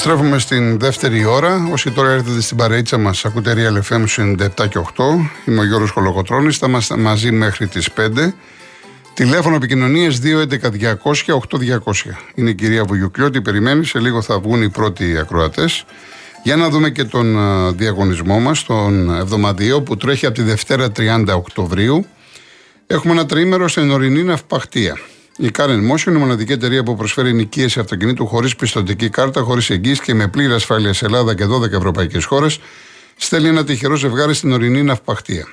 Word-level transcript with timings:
επιστρέφουμε 0.00 0.38
στην 0.38 0.78
δεύτερη 0.78 1.24
ώρα. 1.24 1.68
Όσοι 1.72 1.90
τώρα 1.90 2.10
έρθετε 2.10 2.40
στην 2.40 2.56
παρείτσα 2.56 2.98
μας, 2.98 3.24
ακούτε 3.24 3.54
Real 3.56 3.92
FM 3.92 4.06
97 4.06 4.68
και 4.68 4.78
8. 4.78 5.30
Είμαι 5.46 5.60
ο 5.60 5.64
Γιώργος 5.64 5.92
Κολοκοτρόνη. 5.92 6.52
Θα 6.52 6.66
είμαστε 6.66 6.96
μαζί 6.96 7.30
μέχρι 7.30 7.66
τις 7.66 7.92
5. 7.92 8.34
Τηλέφωνο 9.14 9.56
επικοινωνίε 9.56 10.10
211-200-8200. 10.10 12.16
Είναι 12.34 12.50
η 12.50 12.54
κυρία 12.54 12.84
Βουγιουκλιώτη. 12.84 13.40
Περιμένει. 13.40 13.84
Σε 13.84 13.98
λίγο 13.98 14.22
θα 14.22 14.38
βγουν 14.38 14.62
οι 14.62 14.70
πρώτοι 14.70 15.18
ακροατές. 15.18 15.84
Για 16.42 16.56
να 16.56 16.68
δούμε 16.68 16.90
και 16.90 17.04
τον 17.04 17.36
διαγωνισμό 17.76 18.38
μας, 18.38 18.64
τον 18.64 19.14
εβδομαδιαίο 19.14 19.82
που 19.82 19.96
τρέχει 19.96 20.26
από 20.26 20.34
τη 20.34 20.42
Δευτέρα 20.42 20.92
30 20.96 21.34
Οκτωβρίου. 21.34 22.06
Έχουμε 22.86 23.12
ένα 23.12 23.26
τριήμερο 23.26 23.68
στην 23.68 23.90
ορεινή 23.90 24.22
ναυπαχτία. 24.22 24.98
Η 25.40 25.50
Karen 25.58 25.90
Motion, 25.90 26.06
η 26.06 26.10
μοναδική 26.10 26.52
εταιρεία 26.52 26.82
που 26.82 26.96
προσφέρει 26.96 27.32
νοικίαση 27.32 27.80
αυτοκινήτου 27.80 28.26
χωρίς 28.26 28.56
πιστοτική 28.56 29.08
κάρτα, 29.08 29.40
χωρίς 29.40 29.70
εγγύηση 29.70 30.00
και 30.02 30.14
με 30.14 30.28
πλήρη 30.28 30.52
ασφάλεια 30.52 30.92
σε 30.92 31.04
Ελλάδα 31.04 31.34
και 31.34 31.44
12 31.46 31.72
ευρωπαϊκές 31.72 32.24
χώρες, 32.24 32.60
στέλνει 33.16 33.48
ένα 33.48 33.64
τυχερό 33.64 33.96
ζευγάρι 33.96 34.34
στην 34.34 34.52
ορεινή 34.52 34.82
ναυπαχτία. 34.82 35.48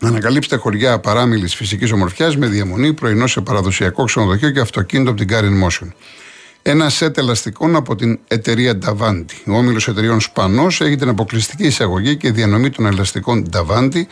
Ανακαλύψτε 0.00 0.56
χωριά 0.56 0.98
παράμιλης 0.98 1.54
φυσικής 1.54 1.92
ομορφιάς 1.92 2.36
με 2.36 2.46
διαμονή, 2.46 2.92
πρωινό 2.92 3.26
σε 3.26 3.40
παραδοσιακό 3.40 4.04
ξενοδοχείο 4.04 4.50
και 4.50 4.60
αυτοκίνητο 4.60 5.10
από 5.10 5.24
την 5.24 5.28
Karen 5.36 5.66
Motion. 5.66 5.88
Ένα 6.62 6.88
σετ 6.88 7.18
ελαστικών 7.18 7.76
από 7.76 7.96
την 7.96 8.18
εταιρεία 8.28 8.78
Davanti. 8.86 9.42
Ο 9.46 9.56
όμιλος 9.56 9.88
εταιρεών 9.88 10.20
Σπανό 10.20 10.66
έχει 10.66 10.96
την 10.96 11.08
αποκλειστική 11.08 11.66
εισαγωγή 11.66 12.16
και 12.16 12.30
διανομή 12.30 12.70
των 12.70 12.86
ελαστικών 12.86 13.48
Davanti, 13.52 14.02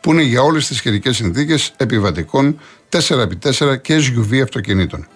που 0.00 0.12
είναι 0.12 0.22
για 0.22 0.42
όλες 0.42 0.66
τις 0.66 0.76
σχετικές 0.76 1.16
συνθήκες 1.16 1.72
επιβατικών 1.76 2.60
4x4 2.88 3.80
και 3.82 3.96
SUV 3.96 4.40
αυτοκινήτων. 4.42 5.06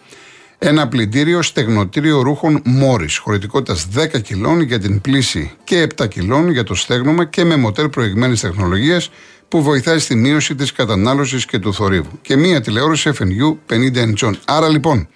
Ένα 0.59 0.89
πλυντήριο 0.89 1.43
στεγνοτήριο 1.43 2.21
ρούχων 2.21 2.63
Μόρις, 2.65 3.17
χωρητικότητας 3.17 3.89
10 3.95 4.21
κιλών 4.21 4.61
για 4.61 4.79
την 4.79 5.01
πλήση 5.01 5.53
και 5.65 5.87
7 5.97 6.09
κιλών 6.09 6.51
για 6.51 6.65
το 6.65 6.75
στέγνομα 6.75 7.25
και 7.25 7.45
με 7.45 7.57
μοτέρ 7.57 7.89
προηγμένης 7.89 8.41
τεχνολογίας 8.41 9.11
που 9.49 9.63
βοηθάει 9.63 9.99
στη 9.99 10.15
μείωση 10.15 10.55
της 10.55 10.73
κατανάλωσης 10.73 11.47
και 11.47 11.59
του 11.59 11.75
θορύβου. 11.75 12.19
Και 12.23 12.37
μία 12.37 12.61
τηλεόραση 12.61 13.11
FNU 13.19 13.57
50 13.73 13.97
inch. 13.97 14.33
Άρα 14.45 14.69
λοιπόν, 14.69 15.09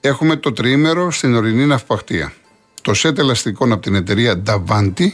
έχουμε 0.00 0.36
το 0.36 0.52
τριήμερο 0.52 1.10
στην 1.10 1.34
ορεινή 1.34 1.66
ναυπαχτία. 1.66 2.32
Το 2.82 2.94
σετ 2.94 3.18
ελαστικών 3.18 3.72
από 3.72 3.82
την 3.82 3.94
εταιρεία 3.94 4.42
Davanti 4.46 5.08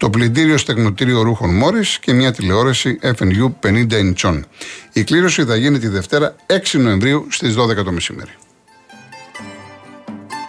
το 0.00 0.10
πλυντήριο 0.10 0.56
στεγνοτήριο 0.56 1.22
ρούχων 1.22 1.54
Μόρις 1.54 1.98
και 1.98 2.12
μια 2.12 2.32
τηλεόραση 2.32 2.98
FNU 3.02 3.52
50 3.62 3.86
inch. 3.90 4.40
Η 4.92 5.04
κλήρωση 5.04 5.44
θα 5.44 5.56
γίνει 5.56 5.78
τη 5.78 5.88
Δευτέρα 5.88 6.36
6 6.46 6.78
Νοεμβρίου 6.78 7.26
στις 7.30 7.54
12 7.58 7.84
το 7.84 7.92
μεσημέρι. 7.92 8.30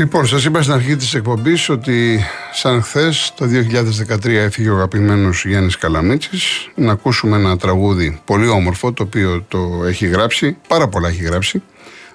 Λοιπόν, 0.00 0.26
σας 0.26 0.44
είπα 0.44 0.62
στην 0.62 0.74
αρχή 0.74 0.96
της 0.96 1.14
εκπομπής 1.14 1.68
ότι 1.68 2.20
σαν 2.52 2.82
χθες 2.82 3.32
το 3.36 3.46
2013 3.46 4.26
έφυγε 4.26 4.68
ο 4.68 4.74
αγαπημένος 4.74 5.44
Γιάννης 5.44 5.76
Καλαμίτσης. 5.76 6.68
Να 6.74 6.92
ακούσουμε 6.92 7.36
ένα 7.36 7.56
τραγούδι 7.56 8.20
πολύ 8.24 8.48
όμορφο 8.48 8.92
το 8.92 9.02
οποίο 9.02 9.44
το 9.48 9.82
έχει 9.86 10.06
γράψει. 10.06 10.56
Πάρα 10.68 10.88
πολλά 10.88 11.08
έχει 11.08 11.22
γράψει. 11.22 11.62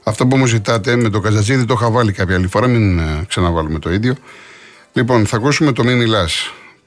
Αυτό 0.03 0.27
που 0.27 0.37
μου 0.37 0.45
ζητάτε 0.45 0.95
με 0.95 1.09
το 1.09 1.19
Καζατζίδι 1.19 1.65
το 1.65 1.73
είχα 1.77 1.89
βάλει 1.89 2.11
κάποια 2.11 2.35
άλλη 2.35 2.47
φορά, 2.47 2.67
μην 2.67 2.99
ε, 2.99 3.25
ξαναβάλουμε 3.27 3.79
το 3.79 3.93
ίδιο. 3.93 4.15
Λοιπόν, 4.93 5.25
θα 5.25 5.35
ακούσουμε 5.35 5.71
το 5.71 5.83
Μη 5.83 5.95
Μιλά 5.95 6.27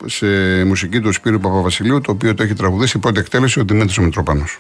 σε 0.07 0.27
μουσική 0.65 1.01
του 1.01 1.13
Σπύρου 1.13 1.39
Παπαβασιλείου, 1.39 2.01
το 2.01 2.11
οποίο 2.11 2.35
το 2.35 2.43
έχει 2.43 2.55
τραγουδίσει 2.55 2.97
η 2.97 3.01
πρώτη 3.01 3.21
εκτέλεση 3.21 3.61
ο 3.61 3.65
Δημήτρης 3.65 3.99
Μητροπάνος. 3.99 4.59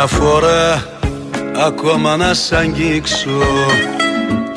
Μια 0.00 0.08
φορά 0.08 0.82
ακόμα 1.66 2.16
να 2.16 2.34
σ' 2.34 2.52
αγγίξω. 2.52 3.42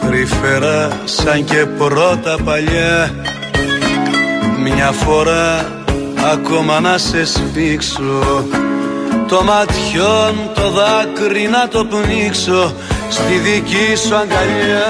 Τρυφερά 0.01 1.01
σαν 1.03 1.43
και 1.43 1.65
πρώτα 1.65 2.37
παλιά. 2.45 3.15
Μια 4.63 4.91
φορά 4.91 5.65
ακόμα 6.31 6.79
να 6.79 6.97
σε 6.97 7.25
σφίξω. 7.25 8.45
Το 9.27 9.43
ματιόν 9.43 10.35
το 10.53 10.69
δάκρυ 10.69 11.47
να 11.47 11.67
το 11.67 11.85
πνίξω. 11.85 12.73
Στη 13.09 13.33
δική 13.33 13.95
σου 13.95 14.15
αγκαλιά. 14.15 14.87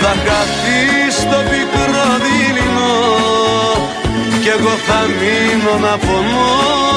Θα 0.00 0.08
χαθεί 0.08 1.10
στο 1.10 1.36
πικρό 1.50 2.06
δίληνο 2.24 2.94
Κι 4.42 4.48
εγώ 4.48 4.74
θα 4.86 5.00
μείνω 5.18 5.88
να 5.88 5.96
πονώ 5.96 6.87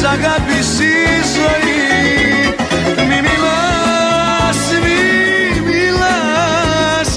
Σ' 0.00 0.04
αγάπης 0.04 0.78
η 0.78 0.96
ζωή. 1.36 1.82
Μη 3.08 3.18
μιλάς, 3.26 4.60
μη 4.84 5.60
μιλάς. 5.68 7.08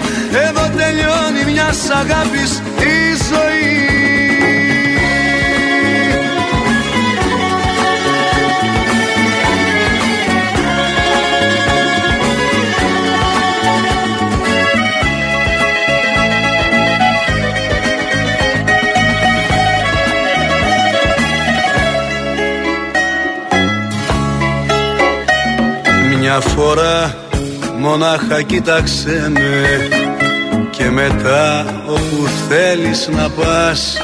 Εδώ 0.48 0.70
τελειώνει 0.78 1.52
μια 1.52 1.70
αγάπης 2.02 2.62
Μια 26.34 26.42
φορά 26.42 27.16
μονάχα 27.78 28.42
κοίταξέ 28.42 29.32
με 29.34 29.88
Και 30.70 30.90
μετά 30.90 31.66
όπου 31.88 32.28
θέλεις 32.50 33.10
να 33.12 33.30
πας. 33.30 33.98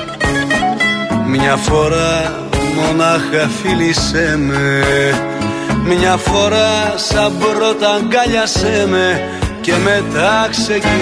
Μια 1.26 1.56
φορά 1.56 2.34
μονάχα 2.76 3.50
φίλησέ 3.62 4.38
με. 4.38 4.84
Μια 5.84 6.18
φορά 6.18 6.94
σαν 6.96 7.34
πρώτα 7.40 7.90
αγκάλιασέ 7.94 8.86
με 8.90 9.22
Και 9.62 9.74
μετά 9.84 10.48
ξεκινάς. 10.50 10.98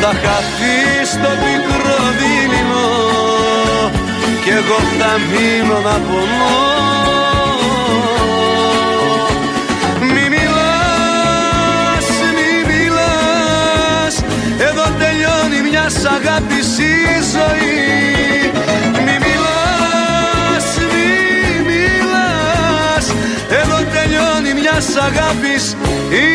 Θα 0.00 0.08
χαθεί 0.08 1.04
στο 1.04 1.28
πικρό 1.28 1.98
δίληνο 2.18 2.88
Κι 4.44 4.50
εγώ 4.50 4.78
θα 4.98 5.18
μείνω 5.30 5.80
να 5.80 5.92
πονώ 5.92 7.25
αγάπης 16.16 16.78
η 16.78 16.94
ζωή. 17.34 17.78
Μη 19.04 19.16
μιλάς, 19.24 20.66
μη 20.92 21.10
μιλάς. 21.68 23.06
Εδώ 23.60 23.78
τελειώνει 23.94 24.52
μια 24.60 24.76
αγάπης 25.08 25.64
η 26.10 26.25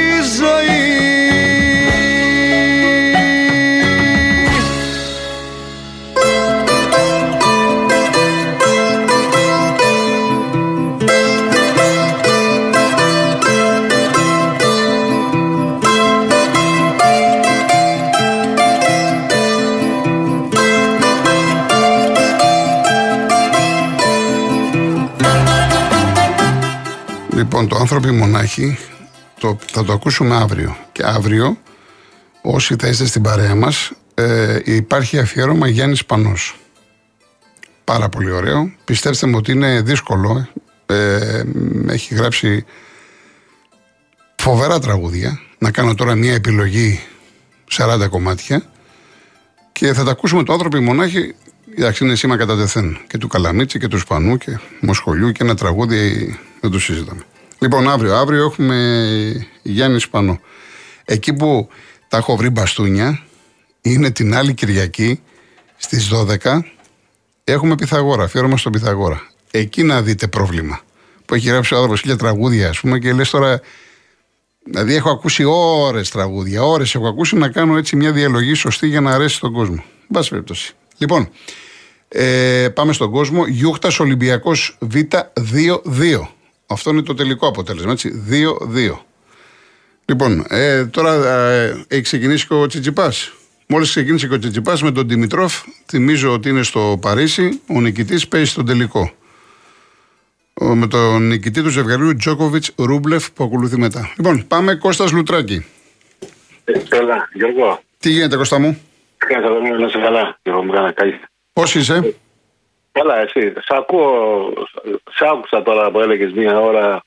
Λοιπόν, 27.61 27.77
το 27.77 27.83
άνθρωποι 27.83 28.11
μονάχοι 28.11 28.77
το, 29.39 29.57
θα 29.71 29.83
το 29.83 29.93
ακούσουμε 29.93 30.35
αύριο. 30.35 30.77
Και 30.91 31.03
αύριο, 31.05 31.57
όσοι 32.41 32.75
θα 32.79 32.87
είστε 32.87 33.05
στην 33.05 33.21
παρέα 33.21 33.55
μας, 33.55 33.91
ε, 34.13 34.59
υπάρχει 34.63 35.19
αφιέρωμα 35.19 35.67
Γιάννης 35.67 36.05
Πανός. 36.05 36.55
Πάρα 37.83 38.09
πολύ 38.09 38.31
ωραίο. 38.31 38.71
Πιστέψτε 38.85 39.27
μου 39.27 39.33
ότι 39.37 39.51
είναι 39.51 39.81
δύσκολο. 39.81 40.47
Ε, 40.85 41.43
έχει 41.87 42.15
γράψει 42.15 42.65
φοβερά 44.35 44.79
τραγούδια. 44.79 45.39
Να 45.57 45.71
κάνω 45.71 45.95
τώρα 45.95 46.15
μια 46.15 46.33
επιλογή 46.33 46.99
40 47.71 48.07
κομμάτια. 48.09 48.63
Και 49.71 49.93
θα 49.93 50.03
τα 50.03 50.11
ακούσουμε 50.11 50.43
το 50.43 50.53
άνθρωποι 50.53 50.79
μονάχοι. 50.79 51.35
Εντάξει, 51.77 52.05
είναι 52.05 52.15
σήμα 52.15 52.37
κατά 52.37 52.57
τεθέν. 52.57 52.97
Και 53.07 53.17
του 53.17 53.27
Καλαμίτση 53.27 53.79
και 53.79 53.87
του 53.87 53.97
Σπανού 53.99 54.37
και 54.37 54.59
Μοσχολιού 54.79 55.31
και 55.31 55.43
ένα 55.43 55.55
τραγούδι 55.55 56.39
δεν 56.61 56.71
το 56.71 56.79
συζητάμε. 56.79 57.21
Λοιπόν, 57.63 57.89
αύριο, 57.89 58.15
αύριο 58.15 58.45
έχουμε 58.45 59.47
Γιάννη 59.61 59.99
Σπανό. 59.99 60.39
Εκεί 61.05 61.33
που 61.33 61.69
τα 62.07 62.17
έχω 62.17 62.35
βρει 62.35 62.49
μπαστούνια 62.49 63.23
είναι 63.81 64.11
την 64.11 64.35
άλλη 64.35 64.53
Κυριακή 64.53 65.21
στις 65.77 66.09
12 66.43 66.59
έχουμε 67.43 67.75
Πυθαγόρα, 67.75 68.23
αφιέρωμα 68.23 68.57
στον 68.57 68.71
Πυθαγόρα. 68.71 69.27
Εκεί 69.51 69.83
να 69.83 70.01
δείτε 70.01 70.27
πρόβλημα. 70.27 70.79
Που 71.25 71.35
έχει 71.35 71.47
γράψει 71.47 71.73
ο 71.73 71.75
άνθρωπος 71.75 72.01
χίλια 72.01 72.17
τραγούδια, 72.17 72.69
ας 72.69 72.79
πούμε, 72.79 72.99
και 72.99 73.13
λες 73.13 73.29
τώρα. 73.29 73.61
Δηλαδή, 74.63 74.95
έχω 74.95 75.09
ακούσει 75.09 75.43
ώρες 75.43 76.09
τραγούδια, 76.09 76.63
ώρες 76.63 76.95
έχω 76.95 77.07
ακούσει 77.07 77.35
να 77.35 77.49
κάνω 77.49 77.77
έτσι 77.77 77.95
μια 77.95 78.11
διαλογή 78.11 78.53
σωστή 78.53 78.87
για 78.87 79.01
να 79.01 79.11
αρέσει 79.11 79.35
στον 79.35 79.53
κόσμο. 79.53 79.83
Μπα 80.07 80.21
περιπτώσει. 80.21 80.73
Λοιπόν, 80.97 81.29
ε, 82.07 82.69
πάμε 82.73 82.93
στον 82.93 83.11
κόσμο. 83.11 83.47
Γιούχτας 83.47 83.99
Ολυμπιακός 83.99 84.77
Β2-2. 84.93 86.27
Αυτό 86.71 86.89
είναι 86.89 87.01
το 87.01 87.13
τελικό 87.13 87.47
αποτέλεσμα, 87.47 87.91
έτσι. 87.91 88.23
2-2. 88.29 88.97
Λοιπόν, 90.05 90.45
ε, 90.49 90.85
τώρα 90.85 91.13
ε, 91.13 91.85
έχει 91.87 92.01
ξεκινήσει 92.01 92.47
και 92.47 92.53
ο 92.53 92.67
Τσιτσιπάς. 92.67 93.33
Μόλις 93.67 93.89
ξεκίνησε 93.89 94.27
και 94.27 94.33
ο 94.33 94.39
Τσιτσιπάς 94.39 94.81
με 94.83 94.91
τον 94.91 95.07
Δημητρόφ, 95.07 95.63
θυμίζω 95.85 96.33
ότι 96.33 96.49
είναι 96.49 96.63
στο 96.63 96.97
Παρίσι. 97.01 97.61
Ο 97.67 97.81
νικητής 97.81 98.27
παίζει 98.27 98.49
στον 98.51 98.65
τελικό. 98.65 99.11
Ο, 100.53 100.75
με 100.75 100.87
τον 100.87 101.27
νικητή 101.27 101.61
του 101.61 101.69
ζευγαριού 101.69 102.15
Τζόκοβιτς 102.15 102.71
Ρούμπλεφ 102.77 103.31
που 103.31 103.43
ακολουθεί 103.43 103.77
μετά. 103.77 104.13
Λοιπόν, 104.17 104.47
πάμε 104.47 104.75
Κώστας 104.75 105.11
Λουτράκη. 105.11 105.65
Έλα, 106.89 107.29
Γιώργο. 107.33 107.79
Τι 107.99 108.09
γίνεται, 108.09 108.35
Κώστα 108.35 108.59
μου; 108.59 108.81
Κάτσε 109.17 109.47
εδώ 109.47 109.59
να 109.59 109.87
είσαι 109.87 109.99
καλά. 109.99 110.39
Γιώργο 110.43 110.63
μου, 110.63 110.71
κάνα 110.71 110.91
καλή. 110.91 111.19
Πώς 111.53 111.75
είσαι; 111.75 112.15
Καλά, 112.91 113.19
εσύ. 113.19 113.53
Σ' 113.59 113.71
ακούω, 113.71 114.53
σ' 115.11 115.21
άκουσα 115.21 115.61
τώρα 115.63 115.91
που 115.91 115.99
έλεγες 115.99 116.31
μία 116.31 116.59
ώρα, 116.59 117.03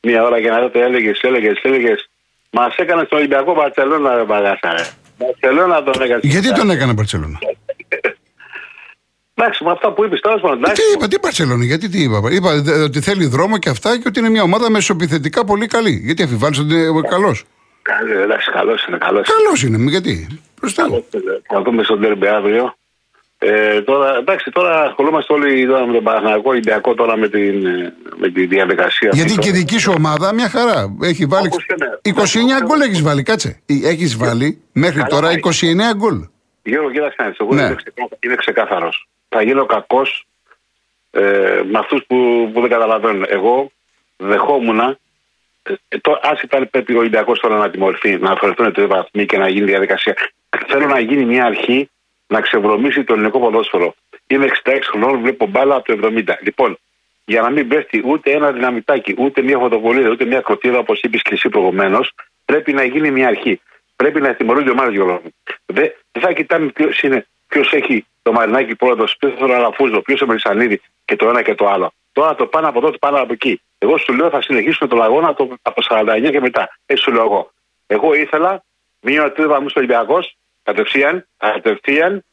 μία 0.00 0.22
ώρα 0.22 0.40
και 0.40 0.50
να 0.50 0.60
δω 0.60 0.68
το 0.70 0.78
έλεγες, 0.78 1.20
έλεγες, 1.22 1.60
έλεγες. 1.62 2.08
Μας 2.50 2.76
έκανε 2.76 3.02
στον 3.04 3.18
Ολυμπιακό 3.18 3.54
Μπαρσελόνα, 3.54 4.24
μπαγάσα, 4.24 4.72
ρε. 4.72 4.84
Μπαρσελόνα 5.18 5.82
τον 5.82 6.02
έκανε. 6.02 6.20
Γιατί 6.22 6.52
τον 6.52 6.70
έκανε 6.70 6.92
Μπαρσελόνα; 6.92 7.38
Εντάξει, 9.34 9.64
με 9.64 9.70
αυτά 9.70 9.92
που 9.92 10.04
είπες 10.04 10.20
τώρα, 10.20 10.40
πάντων. 10.40 10.62
Τι 10.62 10.82
είπα, 10.94 11.08
τι 11.08 11.18
Μπαρσελόνα, 11.18 11.64
γιατί 11.64 11.88
τι 11.88 12.02
είπα. 12.02 12.20
Είπα 12.30 12.60
δε, 12.60 12.82
ότι 12.82 13.00
θέλει 13.00 13.26
δρόμο 13.26 13.58
και 13.58 13.68
αυτά 13.68 13.98
και 13.98 14.08
ότι 14.08 14.18
είναι 14.18 14.30
μια 14.30 14.42
ομάδα 14.42 14.70
μεσοπιθετικά 14.70 15.44
πολύ 15.44 15.66
καλή. 15.66 16.00
Γιατί 16.04 16.22
αφιβάλλεις 16.22 16.58
ότι 16.58 16.74
είναι 16.74 17.08
καλός; 17.08 17.44
Καλός, 17.82 18.22
εντάξει, 18.22 18.50
καλός 18.50 18.84
είναι, 18.86 18.98
καλός. 18.98 19.28
Καλός 19.28 19.62
είναι, 19.62 19.78
μη 19.78 19.90
γιατί. 19.90 20.40
Προστά. 20.60 20.84
Θα 21.48 21.62
δούμε 21.62 21.82
στον 21.82 22.00
τέρμπι 22.00 22.26
αύριο. 22.26 22.74
Ε, 23.38 23.82
τώρα, 23.82 24.16
εντάξει, 24.16 24.50
τώρα 24.50 24.82
ασχολούμαστε 24.82 25.32
όλοι 25.32 25.66
τώρα 25.66 25.86
με 25.86 25.92
τον 25.92 26.02
Παναγιακό 26.02 26.50
Ολυμπιακό 26.50 26.94
τώρα 26.94 27.16
με, 27.16 27.28
την, 27.28 27.66
με 28.16 28.28
τη 28.28 28.46
διαδικασία. 28.46 29.10
Γιατί 29.12 29.30
αυτή 29.30 29.40
και 29.40 29.48
η 29.48 29.50
τώρα. 29.50 29.64
δική 29.64 29.78
σου 29.78 29.92
ομάδα 29.96 30.34
μια 30.34 30.48
χαρά. 30.48 30.96
Έχει 31.02 31.26
βάλει. 31.26 31.46
Όπως 31.46 31.66
και 31.66 31.74
ναι. 31.78 32.60
29 32.62 32.66
γκολ 32.66 32.80
έχεις 32.80 33.02
βάλει, 33.02 33.22
κάτσε. 33.22 33.62
Έχεις 33.66 34.16
βάλει 34.16 34.62
μέχρι 34.72 35.02
Καλά, 35.02 35.08
τώρα 35.08 35.28
έχει. 35.28 35.40
29 35.92 35.96
γκολ. 35.96 36.28
Γιώργο, 36.62 36.90
κοίταξε 36.90 37.16
να 37.18 37.28
δεις, 37.28 37.36
εγώ 37.38 37.54
Ναι. 37.54 37.62
είμαι, 37.62 37.74
ξεκάθαρο, 37.74 38.18
είμαι 38.20 38.34
ξεκάθαρος. 38.34 39.08
Θα 39.28 39.42
γίνω 39.42 39.66
κακός 39.66 40.26
ε, 41.10 41.20
με 41.70 41.78
αυτούς 41.78 42.04
που, 42.06 42.50
που 42.52 42.60
δεν 42.60 42.70
καταλαβαίνουν. 42.70 43.24
Εγώ 43.28 43.70
δεχόμουν, 44.16 44.78
ε, 44.78 45.98
το, 46.00 46.20
άσχετα 46.22 46.56
αν 46.56 46.68
πρέπει 46.70 46.94
ο 46.94 46.98
Ολυμπιακός 46.98 47.38
τώρα 47.38 47.56
να 47.56 47.70
τιμωρηθεί, 47.70 48.18
να 48.18 48.30
αφαιρεθούν 48.30 48.72
τρεις 48.72 48.86
βαθμοί 48.86 49.26
και 49.26 49.38
να 49.38 49.48
γίνει 49.48 49.66
διαδικασία. 49.66 50.14
Θέλω 50.66 50.86
να 50.86 50.98
γίνει 50.98 51.24
μια 51.24 51.44
αρχή 51.44 51.90
να 52.26 52.40
ξεβρωμίσει 52.40 53.04
το 53.04 53.12
ελληνικό 53.12 53.38
ποδόσφαιρο. 53.38 53.94
Είμαι 54.26 54.46
66 54.64 54.78
χρονών, 54.82 55.20
βλέπω 55.20 55.46
μπάλα 55.46 55.74
από 55.74 55.96
το 55.96 56.06
70. 56.06 56.22
Λοιπόν, 56.40 56.78
για 57.24 57.40
να 57.40 57.50
μην 57.50 57.68
πέφτει 57.68 58.02
ούτε 58.04 58.30
ένα 58.30 58.52
δυναμητάκι, 58.52 59.14
ούτε 59.18 59.42
μια 59.42 59.58
φωτοβολίδα, 59.58 60.10
ούτε 60.10 60.24
μια 60.24 60.40
κροτίδα, 60.40 60.78
όπως 60.78 61.00
είπες 61.00 61.22
και 61.22 61.34
εσύ 61.34 61.48
προηγουμένως, 61.48 62.12
πρέπει 62.44 62.72
να 62.72 62.84
γίνει 62.84 63.10
μια 63.10 63.28
αρχή. 63.28 63.60
Πρέπει 63.96 64.20
να 64.20 64.34
τιμωρούνται 64.34 64.68
οι 64.68 64.72
ομάδε 64.72 64.90
Γιώργο. 64.90 65.22
Δεν 65.66 65.92
δεν 66.12 66.22
θα 66.22 66.32
κοιτάμε 66.32 66.66
ποιος 66.66 67.00
είναι, 67.02 67.26
ποιος 67.46 67.72
έχει 67.72 68.06
το 68.22 68.32
Μαρινάκι 68.32 68.74
πρώτο, 68.74 69.04
ποιο 69.18 69.28
έχει 69.28 69.38
τον 69.38 69.54
Αλαφούζο, 69.54 70.00
ποιος 70.00 70.20
ο 70.20 70.26
Μελισανίδη 70.26 70.80
και 71.04 71.16
το 71.16 71.28
ένα 71.28 71.42
και 71.42 71.54
το 71.54 71.68
άλλο. 71.68 71.92
Τώρα 72.12 72.34
το 72.34 72.46
πάνω 72.46 72.68
από 72.68 72.78
εδώ, 72.78 72.90
το 72.90 72.98
πάνω 72.98 73.18
από 73.20 73.32
εκεί. 73.32 73.60
Εγώ 73.78 73.98
σου 73.98 74.14
λέω 74.14 74.30
θα 74.30 74.42
συνεχίσουμε 74.42 74.88
τον 74.88 75.02
αγώνα 75.02 75.34
το, 75.34 75.56
από 75.62 75.82
49 75.88 76.30
και 76.30 76.40
μετά. 76.40 76.78
Έτσι 76.86 77.02
σου 77.02 77.12
λέω 77.12 77.24
εγώ. 77.24 77.50
Εγώ 77.86 78.14
ήθελα 78.14 78.64
μία 79.00 79.32
τρει 79.32 79.46
βαθμού 79.46 79.66
Ολυμπιακός, 79.74 80.36
κατευθείαν, 80.66 81.26
κατευθείαν, 81.36 82.24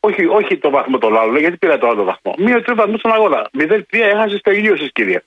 όχι, 0.00 0.24
όχι 0.26 0.56
το 0.58 0.70
βαθμό 0.70 0.98
τον 0.98 1.18
άλλο, 1.18 1.38
γιατί 1.38 1.56
πήρα 1.56 1.78
το 1.78 1.88
άλλο 1.88 2.04
βαθμό. 2.04 2.34
Μία 2.38 2.62
τρει 2.62 2.74
βαθμούς 2.74 2.98
στον 2.98 3.12
αγώνα. 3.12 3.50
0-3 3.58 3.82
έχασες 3.90 4.40
τελείωσε, 4.40 4.90
κύριε. 4.94 5.22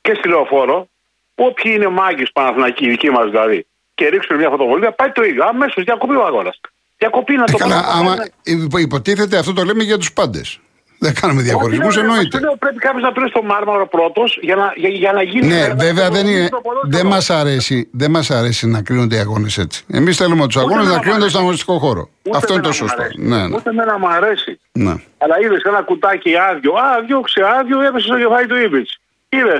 Και 0.00 0.14
στη 0.14 0.28
λεωφόρο, 0.28 0.88
όποιοι 1.34 1.72
είναι 1.74 1.88
μάγκες 1.88 2.30
Παναθηνακοί, 2.32 2.84
οι 2.86 2.88
δικοί 2.88 3.10
μας 3.10 3.30
δηλαδή, 3.30 3.66
και 3.94 4.08
ρίξουν 4.08 4.36
μια 4.36 4.48
φωτοβολία, 4.50 4.92
πάει 4.92 5.10
το 5.10 5.22
ίδιο. 5.22 5.44
Αμέσως 5.44 5.84
διακοπή 5.84 6.14
ο 6.14 6.24
αγώνας. 6.26 6.60
Διακοπή 6.98 7.34
να 7.36 7.42
Ε, 7.42 7.52
το 7.52 7.56
καλά, 7.56 7.82
πάμε. 7.82 8.10
άμα 8.10 8.16
υπο- 8.42 8.78
υποτίθεται 8.78 9.38
αυτό 9.38 9.52
το 9.52 9.64
λέμε 9.64 9.82
για 9.82 9.98
τους 9.98 10.12
πάντες. 10.12 10.60
Δεν 11.00 11.14
κάνουμε 11.20 11.42
διαχωρισμού, 11.42 11.86
Όχι, 11.86 11.96
λέω, 11.98 12.06
εννοείται. 12.08 12.36
σου 12.36 12.42
λέω, 12.44 12.56
Πρέπει 12.56 12.78
κάποιο 12.78 13.00
να 13.00 13.12
τρώσει 13.12 13.32
το 13.32 13.42
μάρμαρο 13.42 13.86
πρώτο 13.88 14.22
για 14.40 14.56
να, 14.56 14.72
για, 14.76 14.88
για 14.88 15.12
να 15.12 15.22
γίνει. 15.22 15.46
Ναι, 15.46 15.54
για 15.56 15.68
να- 15.68 15.74
βέβαια 15.74 16.10
δεν 16.10 16.26
είναι. 16.26 16.48
το 16.48 16.60
ποδόσφαιρο. 16.60 16.96
Δεν 17.02 17.06
μα 17.28 17.36
αρέσει, 17.40 17.88
δεν 17.92 18.10
μας 18.10 18.30
αρέσει 18.30 18.66
να 18.66 18.82
κρίνονται 18.82 19.16
οι 19.16 19.18
αγώνε 19.18 19.48
έτσι. 19.58 19.84
Εμεί 19.92 20.12
θέλουμε 20.12 20.46
του 20.48 20.58
αγώνε 20.58 20.74
εμένα 20.74 20.88
να 20.88 20.94
μου 20.94 21.00
κρίνονται 21.00 21.16
αρέσει. 21.20 21.30
στον 21.30 21.40
αγωνιστικό 21.40 21.78
χώρο. 21.78 22.08
Ούτε 22.26 22.36
Αυτό 22.36 22.52
είναι 22.52 22.62
το 22.62 22.68
εμένα 22.68 22.82
μου 22.82 22.88
σωστό. 22.88 23.02
αρέσει. 23.02 23.20
Ναι, 23.20 23.46
ναι. 23.48 23.56
Ούτε 23.56 23.70
εμένα 23.70 23.98
μου 23.98 24.08
αρέσει. 24.08 24.60
ναι. 24.72 24.94
Αλλά 25.18 25.34
είδε 25.42 25.56
ένα 25.64 25.82
κουτάκι 25.82 26.30
άδειο. 26.50 26.72
Άδειο, 26.96 27.20
ξεάδειο, 27.20 27.80
έπεσε 27.82 28.06
στο 28.06 28.16
κεφάλι 28.18 28.46
του 28.46 28.56
Ήμπιτ. 28.56 28.88
Είδε. 29.28 29.56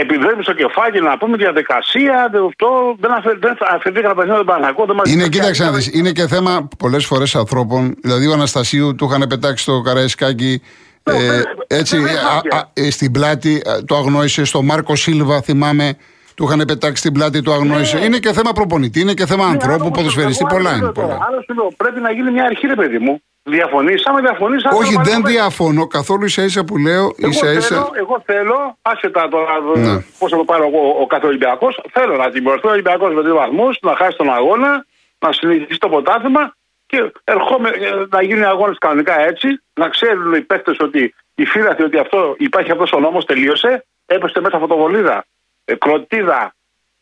Επιδρέμει 0.00 0.42
στο 0.42 0.52
κεφάλι 0.52 1.00
να 1.02 1.18
πούμε 1.18 1.36
διαδικασία. 1.36 2.28
δε- 2.32 2.38
Αυτό 2.46 2.96
δεν 3.00 3.12
αφαι- 3.12 3.38
δεν 3.40 3.56
αφαιρθήκαν 3.74 4.10
από 4.10 4.24
τον 4.36 4.46
Παναγό. 4.46 4.84
Είναι, 5.06 5.28
κοίταξε 5.28 5.64
να 5.64 5.70
δεις, 5.72 5.90
είναι 5.94 6.10
και 6.12 6.26
θέμα 6.26 6.68
πολλές 6.78 7.04
φορές 7.06 7.34
ανθρώπων. 7.34 7.94
Δηλαδή, 8.02 8.26
ο 8.26 8.32
Αναστασίου 8.32 8.94
του 8.94 9.04
είχαν 9.04 9.26
πετάξει 9.28 9.64
το 9.64 9.80
καραϊσκάκι 9.80 10.62
Ναι, 11.10 11.16
ε, 11.16 11.28
ναι, 11.28 11.42
έτσι 11.66 11.96
ναι, 11.96 12.02
ναι, 12.02 12.10
α- 12.18 12.56
α- 12.58 12.70
ε, 12.72 12.90
στην 12.90 13.12
πλάτη, 13.12 13.54
α, 13.56 13.84
το 13.84 13.96
αγνόησε. 13.96 14.44
Στο 14.44 14.62
Μάρκο 14.62 14.96
Σίλβα, 14.96 15.40
θυμάμαι, 15.42 15.96
του 16.34 16.44
είχαν 16.44 16.64
πετάξει 16.66 16.96
στην 17.00 17.12
πλάτη, 17.12 17.42
το 17.42 17.52
αγνόησε. 17.52 17.98
Ναι. 17.98 18.04
Είναι 18.04 18.18
και 18.18 18.32
θέμα 18.32 18.52
προπονητή, 18.52 19.00
είναι 19.00 19.12
και 19.14 19.26
θέμα 19.26 19.46
ανθρώπου, 19.46 19.90
ποδοσφαιριστή, 19.90 20.44
πολλά 20.48 20.76
είναι. 20.76 20.92
Πολλά. 20.92 21.12
Άρα 21.12 21.42
σου 21.46 21.54
λέω, 21.54 21.72
πρέπει 21.76 22.00
να 22.00 22.10
γίνει 22.12 22.30
μια 22.30 22.44
αρχή, 22.44 22.66
ρε 22.66 22.74
παιδί 22.74 22.98
μου. 22.98 23.22
Διαφωνήσαμε, 23.48 24.20
διαφωνήσαμε. 24.20 24.76
Όχι, 24.78 24.94
βάλουμε 24.94 25.10
δεν 25.10 25.20
μέσα. 25.20 25.32
διαφωνώ 25.34 25.86
καθόλου 25.86 26.24
ίσα 26.24 26.42
ίσα 26.42 26.64
που 26.64 26.76
λέω. 26.78 27.04
Εγώ 27.16 27.28
ίσα 27.28 27.52
ίσα. 27.52 27.60
θέλω, 27.60 27.90
εγώ 27.94 28.22
θέλω, 28.26 28.78
άσχετα 28.82 29.28
τώρα 29.28 29.54
Ναι. 29.76 30.04
πώς 30.18 30.30
θα 30.30 30.36
το 30.36 30.44
πάρω 30.44 30.64
εγώ 30.66 30.96
ο 31.00 31.06
κάθε 31.06 31.26
Ολυμπιακός, 31.26 31.80
θέλω 31.92 32.16
να 32.16 32.30
τιμωρηθεί 32.30 32.66
ο 32.66 32.70
Ολυμπιακός 32.70 33.14
με 33.14 33.22
δύο 33.22 33.34
βαθμούς, 33.34 33.78
να 33.82 33.96
χάσει 33.96 34.16
τον 34.16 34.32
αγώνα, 34.32 34.86
να 35.18 35.32
συνεχίσει 35.32 35.78
το 35.78 35.88
ποτάθημα 35.88 36.54
και 36.86 37.12
ερχόμε, 37.24 37.68
ε, 37.68 38.06
να 38.10 38.22
γίνει 38.22 38.44
αγώνα 38.44 38.74
κανονικά 38.78 39.20
έτσι, 39.20 39.60
να 39.74 39.88
ξέρουν 39.88 40.34
οι 40.34 40.40
παίκτες 40.40 40.76
ότι 40.80 41.14
οι 41.34 41.44
φίλαθοι 41.44 41.82
ότι 41.82 41.98
αυτό, 41.98 42.34
υπάρχει 42.38 42.70
αυτός 42.70 42.92
ο 42.92 43.00
νόμος, 43.00 43.24
τελείωσε, 43.24 43.84
έπεσε 44.06 44.40
μέσα 44.40 44.58
φωτοβολίδα, 44.58 45.24
ε, 45.64 45.74
κροτίδα, 45.74 46.54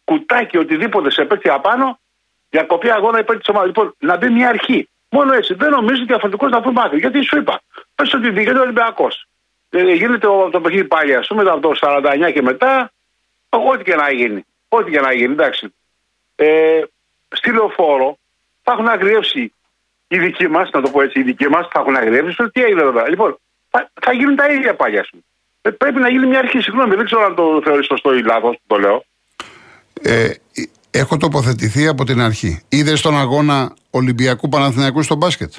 κουτάκι, 0.05 0.59
οτιδήποτε 0.59 1.11
σε 1.11 1.25
πέφτει 1.25 1.49
απάνω, 1.49 1.99
διακοπή 2.51 2.91
αγώνα 2.91 3.19
υπέρ 3.19 3.37
της 3.39 3.49
ομάδας. 3.49 3.69
Λοιπόν, 3.69 3.95
να 3.99 4.17
μπει 4.17 4.29
μια 4.31 4.49
αρχή. 4.49 4.89
Μόνο 5.17 5.33
έτσι. 5.33 5.55
Δεν 5.55 5.71
νομίζω 5.71 6.05
διαφορετικό 6.05 6.49
να 6.49 6.61
βρούμε 6.61 6.83
άκρη. 6.85 6.99
Γιατί 6.99 7.23
σου 7.23 7.37
είπα, 7.39 7.61
πες 7.95 8.15
ότι 8.15 8.31
διηγείται 8.31 8.59
ο 8.59 8.63
Ολυμπιακός. 8.63 9.27
Ε, 9.71 9.93
γίνεται 9.93 10.27
ο- 10.27 10.49
το 10.51 10.61
παιχνίδι 10.61 10.85
πάλι, 10.85 11.15
ας 11.15 11.27
πούμε, 11.27 11.43
από 11.43 11.61
το 11.61 11.75
49 11.75 12.31
και 12.33 12.43
μετά, 12.43 12.93
ό,τι 13.49 13.85
και 13.85 13.95
να 13.95 14.11
γίνει. 14.13 14.45
Ό,τι 14.69 14.91
και 14.91 15.01
να 15.01 15.13
γίνει, 15.13 15.33
εντάξει. 15.33 15.75
Ε, 16.35 16.83
στη 17.29 17.53
λεωφόρο 17.53 18.19
θα 18.63 18.73
έχουν 18.73 18.89
αγριεύσει 18.89 19.53
οι 20.09 20.19
δικοί 20.19 20.49
μας, 20.49 20.71
να 20.71 20.83
το 20.83 20.91
πω 20.91 21.03
έτσι, 21.03 21.19
οι 21.19 21.23
δικοί 21.23 21.49
μας 21.49 21.69
θα 21.73 21.81
έχουν 21.81 21.97
αγριεύσει. 21.97 22.51
Τι 22.53 22.63
έγινε 22.65 22.81
εδώ 22.83 23.05
Λοιπόν, 23.07 23.39
θα, 23.71 23.91
θα 24.01 24.13
γίνουν 24.13 24.37
τα 24.37 24.47
ίδια 24.49 24.75
πάλι, 24.75 24.99
ας 24.99 25.09
πούμε. 25.11 25.23
Ε, 25.63 25.71
πρέπει 25.71 26.01
να 26.01 26.09
γίνει 26.09 26.27
μια 26.27 26.39
αρχή. 26.39 26.61
Συγγνώμη, 26.61 26.95
δεν 26.95 27.05
ξέρω 27.05 27.25
αν 27.25 27.35
το 27.35 27.61
θεωρείς 27.65 27.87
σωστό 27.87 28.15
ή 28.15 28.23
λάθος 28.23 28.57
που 28.57 28.63
το 28.67 28.79
λέω. 28.79 29.05
Ε, 30.03 30.31
έχω 30.91 31.17
τοποθετηθεί 31.17 31.87
από 31.87 32.05
την 32.05 32.21
αρχή. 32.21 32.61
Είδες 32.69 32.99
στον 32.99 33.19
αγώνα 33.19 33.75
Ολυμπιακού 33.91 34.49
Παναθηναϊκού 34.49 35.03
στο 35.03 35.15
μπάσκετ; 35.15 35.53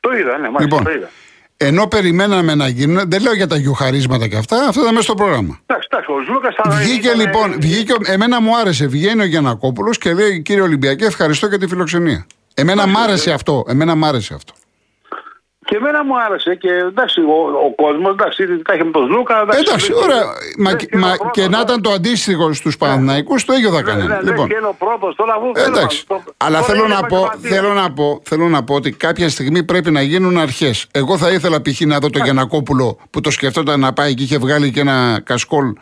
Το 0.00 0.10
είδα, 0.12 0.38
ναι, 0.38 0.50
μάλιστα 0.50 0.62
Λοιπόν, 0.62 0.84
το 0.84 0.90
είδα. 0.90 1.10
Ενώ 1.58 1.86
περιμέναμε 1.86 2.54
να 2.54 2.68
γίνουν, 2.68 3.08
δεν 3.10 3.22
λέω 3.22 3.34
για 3.34 3.46
τα 3.46 3.56
γιουχαρίσματα 3.56 4.28
και 4.28 4.36
αυτά, 4.36 4.56
αυτό 4.68 4.80
ήταν 4.80 4.92
μέσα 4.92 5.04
στο 5.04 5.14
πρόγραμμα. 5.14 5.60
Εντάξει, 5.66 5.88
εντάξει, 5.90 6.12
ο 6.12 6.32
Ζούκα 6.34 6.48
θα 6.62 6.70
Βγήκε 6.70 7.08
ήταν- 7.08 7.20
λοιπόν, 7.20 7.56
βγήκε, 7.60 7.92
ο- 7.92 7.96
εμένα 8.04 8.40
μου 8.40 8.56
άρεσε, 8.58 8.86
βγαίνει 8.86 9.20
ο 9.22 9.24
Γιανακόπουλος 9.24 9.98
και 9.98 10.12
λέει 10.14 10.42
κύριε 10.42 10.62
Ολυμπιακέ, 10.62 11.04
ευχαριστώ 11.04 11.46
για 11.46 11.58
τη 11.58 11.66
φιλοξενία. 11.66 12.26
Εμένα 12.54 12.86
μ' 12.86 12.96
άρεσε 12.96 13.32
αυτό. 13.32 13.64
Εμένα 13.68 13.94
μ' 13.94 14.04
άρεσε 14.04 14.34
αυτό. 14.34 14.52
Και 15.68 15.76
εμένα 15.76 16.04
μου 16.04 16.14
άρεσε 16.26 16.54
και 16.54 16.68
εντάξει, 16.68 17.20
ο, 17.20 17.38
ο 17.66 17.74
κόσμος 17.82 18.10
εντάξει, 18.12 18.42
τα 18.66 18.74
είχε 18.74 18.84
με 18.84 18.90
τον 18.90 19.06
Λούκα. 19.10 19.34
Εντάξει, 19.40 19.92
δεν- 19.92 20.02
ωραία. 20.02 20.24
Μα, 20.58 20.70
δεν- 20.70 20.78
δεν 20.90 21.00
μα, 21.00 21.06
είναι 21.08 21.16
ο 21.20 21.30
και 21.30 21.42
να 21.42 21.48
πρώτος, 21.48 21.62
ήταν 21.66 21.82
το 21.82 21.90
αντίστοιχο 21.90 22.52
στους 22.52 22.76
Παναθηναϊκούς, 22.76 23.44
το 23.44 23.52
ίδιο 23.54 23.70
θα 23.70 23.82
ναι, 23.82 23.82
ναι, 23.82 23.90
κάνανε. 23.90 24.14
ναι, 24.14 24.30
Λοιπόν, 24.30 24.48
και 24.48 24.54
είναι 24.54 24.66
ο 24.66 24.76
πρώτος 24.78 25.14
τώρα 25.16 25.34
αφού 25.34 25.46
Ε, 25.54 25.60
θέλω 25.62 25.76
εντάξει. 25.76 26.04
να- 26.08 26.16
το- 26.16 26.22
Αλλά 26.36 26.58
τώρα 26.60 26.70
θέλω 26.72 26.84
είναι 26.84 26.94
να, 26.94 27.00
πω, 27.06 27.16
επαγγελματία. 27.16 27.50
θέλω, 27.50 27.72
να 27.74 27.92
πω, 27.92 28.20
θέλω 28.24 28.48
να 28.48 28.64
πω 28.64 28.74
ότι 28.74 28.90
κάποια 28.92 29.28
στιγμή 29.28 29.62
πρέπει 29.64 29.90
να 29.90 30.02
γίνουν 30.02 30.38
αρχές. 30.38 30.86
Εγώ 30.90 31.18
θα 31.18 31.30
ήθελα 31.30 31.62
π.χ. 31.62 31.80
να 31.80 31.98
δω 31.98 32.10
τον 32.10 32.22
Γιανακόπουλο 32.22 32.98
που 33.10 33.20
το 33.20 33.30
σκεφτόταν 33.30 33.80
να 33.80 33.92
πάει 33.92 34.14
και 34.14 34.22
είχε 34.22 34.38
βγάλει 34.38 34.70
και 34.70 34.80
ένα 34.80 35.20
κασκόλ 35.24 35.72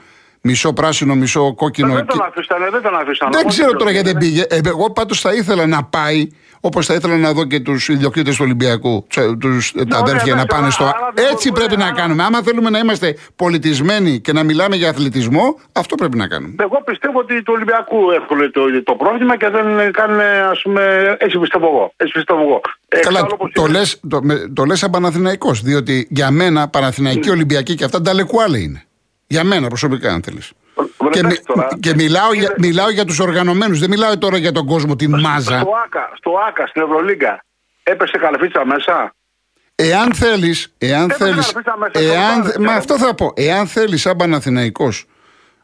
μισό 0.40 0.72
πράσινο, 0.72 1.14
μισό 1.14 1.54
κόκκινο. 1.54 1.94
Δεν 1.94 2.06
τον 2.06 2.18
και- 2.18 2.24
αφήσανε, 2.28 2.68
δεν 2.70 2.82
τον 2.82 2.94
αφήσανε. 2.94 3.30
Δεν 3.30 3.40
Όμως, 3.40 3.54
ξέρω 3.56 3.72
τώρα 3.72 3.90
γιατί 3.90 4.06
δεν 4.06 4.14
ναι. 4.16 4.20
πήγε. 4.20 4.44
Ε, 4.48 4.58
εγώ 4.64 4.90
πάντως 4.92 5.20
θα 5.20 5.32
ήθελα 5.34 5.66
να 5.66 5.84
πάει, 5.84 6.28
όπως 6.68 6.86
θα 6.86 6.94
ήθελα 6.94 7.16
να 7.16 7.32
δω 7.32 7.44
και 7.44 7.60
τους 7.60 7.88
ιδιοκτήτες 7.88 8.36
του 8.36 8.40
Ολυμπιακού, 8.44 9.06
τσε- 9.08 9.36
τους, 9.40 9.72
τα 9.72 9.80
ωραία, 9.82 9.98
αδέρφια 9.98 10.34
να 10.34 10.40
εντάξει, 10.40 10.56
πάνε 10.60 10.70
στο. 10.70 10.84
αλλά 10.84 11.10
δεν 11.14 11.24
Έτσι 11.32 11.48
μπορούμε, 11.50 11.66
πρέπει 11.66 11.80
να 11.82 11.86
αλλά- 11.88 12.00
κάνουμε. 12.00 12.22
Άμα 12.22 12.42
θέλουμε 12.42 12.70
να 12.70 12.78
είμαστε 12.78 13.16
πολιτισμένοι 13.36 14.20
και 14.20 14.32
να 14.32 14.42
μιλάμε 14.42 14.76
για 14.76 14.88
αθλητισμό, 14.88 15.58
αυτό 15.72 15.94
πρέπει 15.94 16.16
να 16.16 16.26
κάνουμε. 16.28 16.54
Εγώ 16.58 16.82
πιστεύω 16.84 17.18
ότι 17.18 17.42
του 17.42 17.52
Ολυμπιακού 17.56 17.96
έχουν 18.10 18.52
το, 18.52 18.82
το 18.84 18.94
πρόβλημα 18.94 19.36
και 19.36 19.48
δεν 19.48 19.92
κάνουν, 19.92 20.20
ας 20.50 20.60
πούμε, 20.62 21.16
έτσι 21.18 21.38
πιστεύω 21.38 21.66
εγώ. 21.66 21.92
Έτσι 21.96 22.12
πιστεύω 22.12 22.40
εγώ. 22.40 22.60
Ε, 22.88 22.98
Καλά, 23.00 23.18
εξάλλου, 23.18 23.36
όπως 23.38 23.50
το 23.54 23.62
είπε- 23.64 23.72
λες, 23.78 24.00
το, 24.08 24.22
με- 24.22 24.50
το 24.54 24.64
λες 24.64 24.78
σαν 24.78 24.90
Παναθηναϊκός, 24.90 25.62
διότι 25.62 26.06
για 26.10 26.30
μένα 26.30 26.68
Παναθηναϊκή, 26.68 27.30
Ολυμπιακή 27.30 27.74
και 27.74 27.84
αυτά 27.84 28.00
νταλεκουάλε 28.00 28.58
είναι. 28.58 28.82
Για 29.26 29.44
μένα 29.44 29.68
προσωπικά 29.68 30.12
αν 30.12 30.22
θέλεις. 30.22 30.52
Βρε, 31.04 31.12
Και, 31.12 31.18
εντάξει 31.18 31.42
μι- 31.46 31.56
τώρα. 31.56 31.68
και 31.80 31.94
μιλάω, 31.94 32.32
για, 32.32 32.42
Είναι- 32.42 32.54
μιλάω 32.68 32.90
για 32.90 33.04
τους 33.04 33.18
οργανωμένους, 33.18 33.78
δεν 33.78 33.90
μιλάω 33.90 34.18
τώρα 34.18 34.36
για 34.36 34.52
τον 34.52 34.66
κόσμο, 34.66 34.96
τη 34.96 35.08
μάζα. 35.08 35.58
Στο 35.60 35.72
ΆΚΑ, 35.84 36.10
στο 36.16 36.30
ΆΚΑ, 36.48 36.66
στην 36.66 36.82
Ευρωλίγκα, 36.82 37.44
έπεσε 37.82 38.18
καλφίτσα 38.18 38.66
μέσα; 38.66 39.14
Εάν 39.76 40.14
θέλεις, 40.14 40.74
εάν 40.78 41.02
Έπρεπε 41.10 41.24
θέλεις, 41.24 41.52
να 41.52 41.52
ρωτήσω 41.52 41.70
αμέσως, 41.74 42.14
εάν, 42.14 42.42
το 42.52 42.60
μα 42.60 42.66
πάρε. 42.66 42.78
αυτό 42.78 42.98
θα 42.98 43.14
πω, 43.14 43.32
εάν 43.34 43.66
θέλεις 43.66 44.00
σαν 44.00 44.16
Παναθηναϊκός 44.16 45.04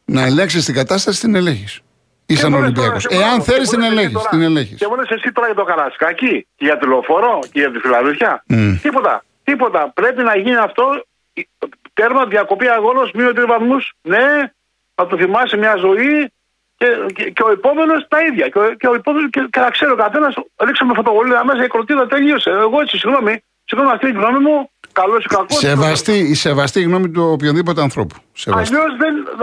να 0.05 0.23
ελέγξεις 0.23 0.65
την 0.65 0.75
κατάσταση, 0.75 1.21
την 1.21 1.35
ελέγχεις. 1.35 1.81
Ή 2.27 2.35
σαν 2.37 2.51
Και 2.51 2.57
μου 2.57 2.63
λες 2.63 2.71
Ολυμπιακός. 2.71 3.03
τώρα, 3.05 3.17
και 3.17 3.23
Εάν 3.25 3.35
μου- 3.37 3.43
θέλεις 3.45 3.69
και 3.71 3.77
την 3.77 3.85
μου 3.85 3.91
λες 3.91 3.91
εσύ 3.91 3.99
ελέγχεις, 3.99 4.13
τώρα- 4.23 4.29
την 4.31 4.43
ελέγχεις. 4.43 4.79
Και 4.79 4.87
μου 4.89 4.97
λες 4.97 5.09
εσύ 5.09 5.33
τώρα 5.33 5.47
για 5.47 5.57
το 5.57 5.65
Καρασκάκι, 5.65 6.47
και 6.57 6.65
για 6.65 6.79
τη 6.79 6.87
Λεωφόρο 6.87 7.39
και 7.53 7.61
για 7.61 7.71
τη 7.71 7.79
Φιλαδέλφια. 7.79 8.43
Μμ. 8.47 8.75
Τίποτα. 8.83 9.25
Τίποτα. 9.45 9.91
Πρέπει 9.95 10.23
να 10.23 10.37
γίνει 10.37 10.57
αυτό. 10.57 10.85
Τέρμα 11.93 12.25
διακοπή 12.27 12.69
αγώνος, 12.69 13.11
μείον 13.15 13.35
τρεις 13.35 13.47
βαθμούς. 13.47 13.93
Ναι, 14.03 14.25
να 15.03 15.07
το 15.07 15.17
θυμάσαι 15.17 15.57
μια 15.57 15.75
ζωή 15.87 16.33
και, 16.81 16.87
και, 17.17 17.25
και 17.35 17.43
ο 17.49 17.51
επόμενος 17.57 18.01
τα 18.09 18.19
ίδια. 18.29 18.47
Και, 18.53 18.59
ο- 18.59 18.75
και, 18.81 18.87
ο 18.93 18.95
επόμενος, 18.95 19.31
και, 19.31 19.41
και 19.51 19.61
να 19.61 19.71
ξέρει 19.71 19.91
ο 19.93 19.99
καθένας, 20.05 20.35
ρίξαμε 20.67 20.93
φωτοβολίδα 20.95 21.45
μέσα, 21.45 21.65
η 21.65 21.71
κροτίδα 21.75 22.07
τελείωσε. 22.07 22.51
Εγώ 22.51 22.81
έτσι, 22.81 22.99
συγγνώμη, 22.99 23.35
συγγνώμη 23.65 23.93
αυτή 23.95 24.07
είναι 24.09 24.19
η 24.19 24.21
γνώμη 24.23 24.39
μου. 24.47 24.71
Καλός 24.93 25.25
ή 25.25 25.29
κακός. 25.29 25.57
Σεβαστή, 25.57 26.17
η 26.19 26.35
σεβαστή 26.35 26.81
γνώμη 26.83 27.11
του 27.11 27.23
οποιονδήποτε 27.37 27.81
ανθρώπου. 27.83 28.15
Σεβαστή. 28.33 28.75
Αλλιώς 28.77 28.93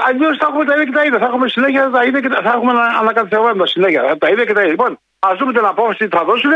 αλλιώς 0.09 0.37
θα 0.37 0.47
έχουμε 0.49 0.65
τα 0.65 0.73
ίδια 0.73 0.85
και 0.85 0.91
τα 0.99 1.03
ίδια. 1.05 1.19
Θα 1.19 1.25
έχουμε 1.25 1.47
συνέχεια 1.47 1.89
τα 1.89 2.03
ίδια 2.03 2.19
και 2.19 2.27
τα, 2.27 2.39
θα 2.43 2.51
έχουμε 2.55 2.71
ανα- 2.71 2.97
ανακατευθυνόμενα 3.01 3.65
συνέχεια. 3.65 4.17
Τα 4.17 4.29
ίδια 4.29 4.45
και 4.45 4.53
τα 4.53 4.59
ίδια. 4.59 4.71
Λοιπόν, 4.71 4.99
ας 5.19 5.37
δούμε 5.37 5.51
την 5.53 5.65
απόφαση 5.65 5.97
τι 5.97 6.07
θα 6.17 6.23
δώσουν 6.23 6.51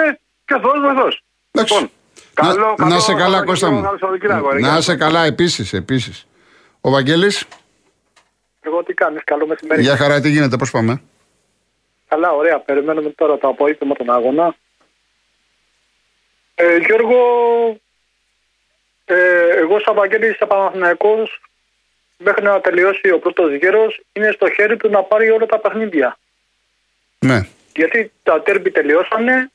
και 0.45 0.55
Θεός 0.63 0.79
βοηθός. 0.85 1.23
Εντάξει. 1.51 1.73
Λοιπόν, 1.73 1.89
να, 2.41 2.47
καλό- 2.47 2.75
να 2.77 2.85
καλό 2.87 2.99
σε 2.99 3.13
καλά, 3.13 3.37
Σαββατοκύριακο, 3.37 3.45
Κώστα 3.45 3.71
μου. 3.71 3.81
καλό 3.81 3.97
Σαββατοκύριακο, 3.99 4.49
ρε, 4.51 4.59
Να 4.59 4.67
γεια. 4.71 4.81
σε 4.81 4.95
καλά, 4.95 5.21
επίσης. 5.23 5.73
Επίσης. 5.73 6.27
Ο 6.81 6.89
Βαγγέλης, 6.89 7.45
Εγώ 8.61 8.83
τι 8.83 8.93
κάνεις, 8.93 9.23
καλό 9.23 9.47
μεσημέρι. 9.47 9.81
για 9.81 9.97
χαρά, 9.97 10.19
τι 10.21 10.29
γίνεται, 10.29 10.57
πώς 10.57 10.71
πάμε; 10.71 11.01
Καλά, 12.07 12.31
ωραία. 12.31 12.59
Περιμένουμε 12.59 13.09
τώρα 13.09 13.37
το 13.37 13.47
απόγευμα 13.47 13.95
τον 13.95 14.09
αγώνα. 14.09 14.55
Ε, 16.55 16.77
Γιώργο, 16.77 17.19
ε, 19.05 19.49
εγώ 19.49 19.79
σαν 19.79 19.95
Βαγγέλης 19.95 20.37
σαν 20.37 20.47
Παναθηναϊκός 20.47 21.41
μέχρι 22.17 22.43
να 22.43 22.61
τελειώσει 22.61 23.11
ο 23.11 23.19
πρώτος 23.19 23.53
γέρος 23.53 24.01
είναι 24.13 24.31
στο 24.31 24.49
χέρι 24.49 24.77
του 24.77 24.89
να 24.89 25.03
πάρει 25.03 25.29
όλα 25.29 25.45
τα 25.45 25.59
παιχνίδια. 25.59 26.17
Ναι. 27.19 27.47
Γιατί 27.75 28.11
τα 28.23 28.41
τέρμπι 28.41 28.71
τελειώσανε 28.71 29.51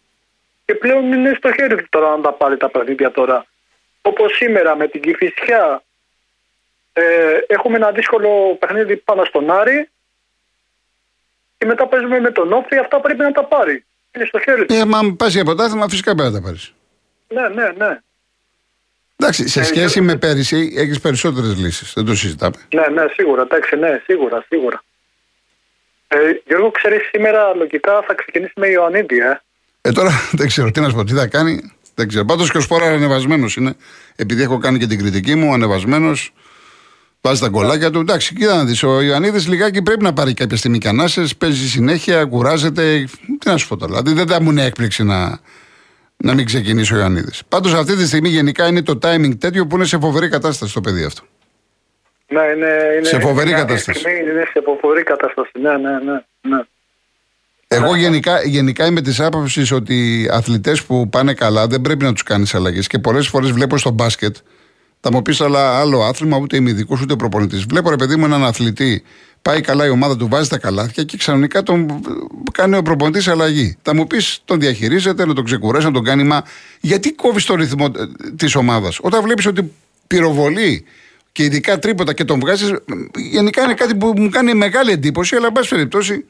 και 0.64 0.74
πλέον 0.74 1.12
είναι 1.12 1.34
στο 1.36 1.52
χέρι 1.52 1.76
του 1.76 1.86
τώρα 1.88 2.16
να 2.16 2.22
τα 2.22 2.32
πάρει 2.32 2.56
τα 2.56 2.70
παιχνίδια 2.70 3.10
τώρα. 3.10 3.46
Όπως 4.02 4.36
σήμερα 4.36 4.76
με 4.76 4.88
την 4.88 5.00
Κηφισιά 5.00 5.82
ε, 6.98 7.38
έχουμε 7.46 7.76
ένα 7.76 7.90
δύσκολο 7.90 8.56
παιχνίδι 8.60 8.96
πάνω 8.96 9.24
στον 9.24 9.50
Άρη 9.50 9.88
και 11.58 11.66
μετά 11.66 11.86
παίζουμε 11.86 12.20
με 12.20 12.30
τον 12.30 12.52
Όφη, 12.52 12.76
αυτά 12.78 13.00
πρέπει 13.00 13.22
να 13.22 13.32
τα 13.32 13.44
πάρει. 13.44 13.84
Είναι 14.16 14.24
στο 14.24 14.40
χέρι 14.40 14.64
του. 14.66 14.74
Ε, 14.74 14.84
μα 14.84 15.14
πας 15.18 15.32
για 15.34 15.44
πρωτάθλημα, 15.44 15.88
φυσικά 15.88 16.14
πρέπει 16.14 16.32
να 16.32 16.40
τα 16.40 16.44
πάρεις. 16.46 16.72
Ναι, 17.28 17.48
ναι, 17.48 17.70
ναι. 17.86 17.98
Εντάξει, 19.16 19.48
σε 19.48 19.60
Ε, 19.60 19.62
σχέση 19.62 19.78
Γιώργο- 19.98 20.12
με 20.12 20.18
πέρυσι 20.18 20.72
έχεις 20.76 21.00
περισσότερες 21.00 21.56
λύσεις. 21.58 21.92
Δεν 21.92 22.04
το 22.04 22.14
συζητάμε. 22.16 22.56
Ναι, 22.74 22.86
ναι, 23.02 23.04
σίγουρα, 23.12 23.42
εντάξει, 23.42 23.76
ναι, 23.76 24.00
σίγουρα, 24.04 24.44
σίγουρα. 24.48 24.82
Ε, 26.08 26.16
Γιώργο, 26.46 26.70
ξέρεις, 26.70 27.08
σήμερα 27.12 27.54
λογικά 27.54 28.02
θα 28.06 28.14
ξεκινήσει 28.14 28.52
με 28.56 28.68
Ιωαννίδη, 28.68 29.18
ε. 29.18 29.40
Ε, 29.80 29.92
τώρα 29.92 30.10
δεν 30.38 30.46
ξέρω 30.46 30.70
τι 30.70 30.80
να 30.80 30.88
σου 30.88 30.94
πω, 30.94 31.04
τι 31.04 31.12
θα 31.14 31.26
κάνει. 31.26 31.72
Δεν 31.94 32.08
ξέρω. 32.08 32.24
Πάντως 32.24 32.50
και 32.50 32.56
ο 32.56 32.60
Σπόρα 32.60 32.86
ανεβασμένος 32.86 33.56
είναι. 33.56 33.74
Επειδή 34.16 34.42
έχω 34.42 34.58
κάνει 34.58 34.78
και 34.78 34.86
την 34.86 34.98
κριτική 34.98 35.34
μου, 35.34 35.52
ανεβασμένος. 35.52 36.32
Βάζει 37.26 37.40
τα 37.40 37.48
γκολάκια 37.48 37.90
του. 37.90 38.00
Εντάξει, 38.00 38.34
κοίτα 38.34 38.56
να 38.56 38.64
δεις. 38.64 38.82
Ο 38.82 39.00
Ιωαννίδης 39.02 39.48
λιγάκι 39.48 39.82
πρέπει 39.82 40.02
να 40.02 40.12
πάρει 40.12 40.34
κάποια 40.34 40.56
στιγμή 40.56 40.78
κανάσες. 40.78 41.36
Παίζει 41.36 41.68
συνέχεια, 41.68 42.24
κουράζεται. 42.24 43.08
Τι 43.38 43.50
να 43.50 43.56
σου 43.56 43.68
πω 43.68 43.76
τώρα. 43.76 44.02
Δηλαδή 44.02 44.12
δεν 44.12 44.26
θα 44.26 44.42
μου 44.42 44.50
είναι 44.50 44.64
έκπληξη 44.64 45.02
να, 45.04 45.38
να 46.16 46.34
μην 46.34 46.44
ξεκινήσει 46.46 46.94
ο 46.94 46.96
Ιωαννίδης. 46.96 47.42
Πάντως 47.48 47.74
αυτή 47.74 47.96
τη 47.96 48.06
στιγμή 48.06 48.28
γενικά 48.28 48.66
είναι 48.66 48.82
το 48.82 48.98
timing 49.02 49.38
τέτοιο 49.38 49.66
που 49.66 49.76
είναι 49.76 49.84
σε 49.84 49.98
φοβερή 49.98 50.28
κατάσταση 50.28 50.74
το 50.74 50.80
παιδί 50.80 51.04
αυτό. 51.04 51.22
Ναι, 52.28 52.40
είναι, 52.40 52.68
είναι, 52.96 53.06
Σε 53.06 53.20
φοβερή 53.20 53.48
είναι- 53.50 53.58
κατάσταση. 53.58 54.00
Είναι, 54.00 54.30
είναι 54.30 54.44
σε 54.52 54.62
φοβερή 54.80 55.02
κατάσταση, 55.02 55.50
ναι, 55.60 55.70
ναι, 55.70 55.90
ναι. 55.90 56.12
ναι. 56.56 56.62
Εγώ 57.68 57.96
γενικά, 57.96 58.42
γενικά 58.42 58.86
είμαι 58.86 59.00
της 59.00 59.20
άποψης 59.20 59.72
ότι 59.72 59.94
οι 59.94 60.28
αθλητές 60.32 60.82
που 60.82 61.08
πάνε 61.08 61.34
καλά 61.34 61.66
δεν 61.66 61.80
πρέπει 61.80 62.04
να 62.04 62.12
τους 62.12 62.22
κάνεις 62.22 62.54
αλλαγές. 62.54 62.86
Και 62.86 62.98
πολλές 62.98 63.28
φορές 63.28 63.50
βλέπω 63.50 63.78
στο 63.78 63.90
μπάσκετ, 63.90 64.36
θα 65.08 65.14
μου 65.14 65.22
πεις 65.22 65.40
αλλά 65.40 65.80
άλλο 65.80 66.02
άθλημα, 66.02 66.36
ούτε 66.36 66.56
είμαι 66.56 66.70
ειδικός 66.70 67.00
ούτε 67.00 67.16
προπονητής. 67.16 67.64
Βλέπω 67.64 67.90
ρε 67.90 67.96
παιδί 67.96 68.16
μου 68.16 68.24
έναν 68.24 68.44
αθλητή, 68.44 69.02
πάει 69.42 69.60
καλά 69.60 69.86
η 69.86 69.88
ομάδα 69.88 70.16
του, 70.16 70.28
βάζει 70.28 70.48
τα 70.48 70.58
καλάθια 70.58 71.04
και 71.04 71.16
ξαφνικά 71.16 71.62
τον 71.62 72.00
κάνει 72.52 72.76
ο 72.76 72.82
προπονητής 72.82 73.28
αλλαγή. 73.28 73.76
Θα 73.82 73.94
μου 73.94 74.06
πεις 74.06 74.40
τον 74.44 74.60
διαχειρίζεται, 74.60 75.26
να 75.26 75.34
τον 75.34 75.44
ξεκουράσει, 75.44 75.86
να 75.86 75.92
τον 75.92 76.04
κάνει. 76.04 76.22
Μα 76.22 76.42
γιατί 76.80 77.12
κόβεις 77.12 77.44
το 77.44 77.54
ρυθμό 77.54 77.90
της 78.36 78.54
ομάδας; 78.54 78.98
Όταν 79.02 79.22
βλέπεις 79.22 79.46
ότι 79.46 79.72
πυροβολεί 80.06 80.84
και 81.32 81.44
ειδικά 81.44 81.78
τρίποτα 81.78 82.12
και 82.12 82.24
τον 82.24 82.40
βγάζεις, 82.40 82.74
γενικά 83.16 83.62
είναι 83.62 83.74
κάτι 83.74 83.94
που 83.94 84.12
μου 84.16 84.28
κάνει 84.28 84.54
μεγάλη 84.54 84.90
εντύπωση, 84.90 85.36
αλλά 85.36 85.46
εν 85.46 85.52
πάση 85.52 85.68
περιπτώσει 85.68 86.24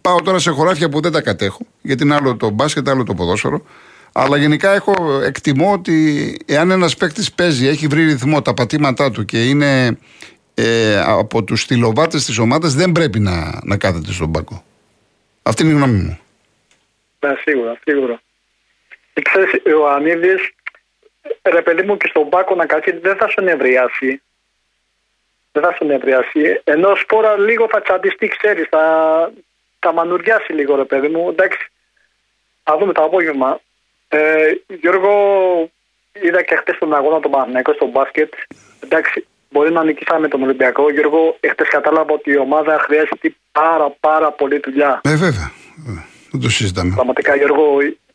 Πάω 0.00 0.22
τώρα 0.22 0.38
σε 0.38 0.50
χωράφια 0.50 0.88
που 0.88 1.00
δεν 1.00 1.12
τα 1.12 1.20
κατέχω, 1.20 1.60
γιατί 1.82 2.02
είναι 2.02 2.14
άλλο 2.14 2.36
το 2.36 2.50
μπάσκετ, 2.50 2.88
άλλο 2.88 3.02
το 3.02 3.14
ποδόσφαιρο. 3.14 3.62
Αλλά 4.12 4.36
γενικά 4.36 4.72
έχω, 4.72 5.20
εκτιμώ 5.24 5.72
ότι 5.72 6.36
εάν 6.46 6.70
ένας 6.70 6.96
παίκτης 6.96 7.32
παίζει, 7.32 7.66
έχει 7.66 7.86
βρει 7.86 8.04
ρυθμό 8.04 8.42
τα 8.42 8.54
πατήματά 8.54 9.10
του 9.10 9.24
και 9.24 9.48
είναι 9.48 9.98
ε, 10.54 11.00
από 11.06 11.44
τους 11.44 11.60
στυλοβάτες 11.60 12.24
της 12.24 12.38
ομάδας, 12.38 12.74
δεν 12.74 12.92
πρέπει 12.92 13.18
να, 13.18 13.60
να 13.62 13.76
κάθεται 13.76 14.12
στον 14.12 14.32
πάκο. 14.32 14.64
Αυτή 15.42 15.62
είναι 15.62 15.72
η 15.72 15.74
γνώμη 15.74 15.98
μου. 15.98 16.18
Ναι, 17.20 17.34
σίγουρα, 17.44 17.78
σίγουρα. 17.84 18.22
Και 19.14 19.22
ξέρεις, 19.22 19.52
ο 19.66 19.68
Ιωαννίδης, 19.68 20.50
ρε 21.42 21.62
παιδί 21.62 21.82
μου 21.82 21.96
και 21.96 22.06
στον 22.06 22.28
Πάκο 22.28 22.54
να 22.54 22.66
κάτσει, 22.66 22.90
δεν 22.96 23.16
θα 23.16 23.28
σου 23.28 23.40
νευριάσει. 23.42 24.22
Δεν 25.52 25.62
θα 25.62 25.72
σου 25.72 25.84
νευριάσει. 25.84 26.60
Ενώ 26.64 26.94
σπόρα 26.94 27.38
λίγο 27.38 27.68
θα 27.70 27.82
τσαντιστεί, 27.82 28.28
ξέρεις, 28.28 28.66
θα, 28.70 28.84
θα 29.78 29.92
μανουριάσει 29.92 30.52
λίγο 30.52 30.76
ρε 30.76 30.84
παιδί 30.84 31.08
μου. 31.08 31.28
Εντάξει, 31.28 31.70
θα 32.62 32.78
δούμε 32.78 32.92
το 32.92 33.02
απόγευμα. 33.02 33.60
Ε, 34.12 34.20
Γιώργο, 34.80 35.12
είδα 36.12 36.42
και 36.42 36.56
χτες 36.56 36.78
τον 36.78 36.94
αγώνα 36.94 37.20
του 37.20 37.30
Παναθηναϊκού 37.30 37.72
στο 37.74 37.86
μπάσκετ. 37.86 38.32
Εντάξει, 38.80 39.26
μπορεί 39.50 39.72
να 39.72 39.84
νικήσαμε 39.84 40.28
τον 40.28 40.42
Ολυμπιακό. 40.42 40.90
Γιώργο, 40.90 41.36
εχθές 41.40 41.68
κατάλαβα 41.68 42.12
ότι 42.12 42.30
η 42.30 42.38
ομάδα 42.38 42.78
χρειάζεται 42.84 43.34
πάρα 43.52 43.96
πάρα 44.00 44.32
πολύ 44.32 44.60
δουλειά. 44.64 45.00
Ε, 45.04 45.16
βέβαια. 45.16 45.52
Δεν 46.30 46.40
το 46.40 46.50
συζητάμε. 46.50 46.94
Πραγματικά, 46.94 47.36
Γιώργο, 47.36 47.64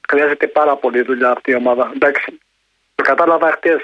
χρειάζεται 0.10 0.48
πάρα 0.48 0.76
πολύ 0.76 1.02
δουλειά 1.02 1.30
αυτή 1.32 1.52
η 1.52 1.56
ομάδα. 1.56 1.92
Εντάξει. 1.96 2.40
Το 2.96 3.04
κατάλαβα 3.04 3.52
χτες. 3.52 3.82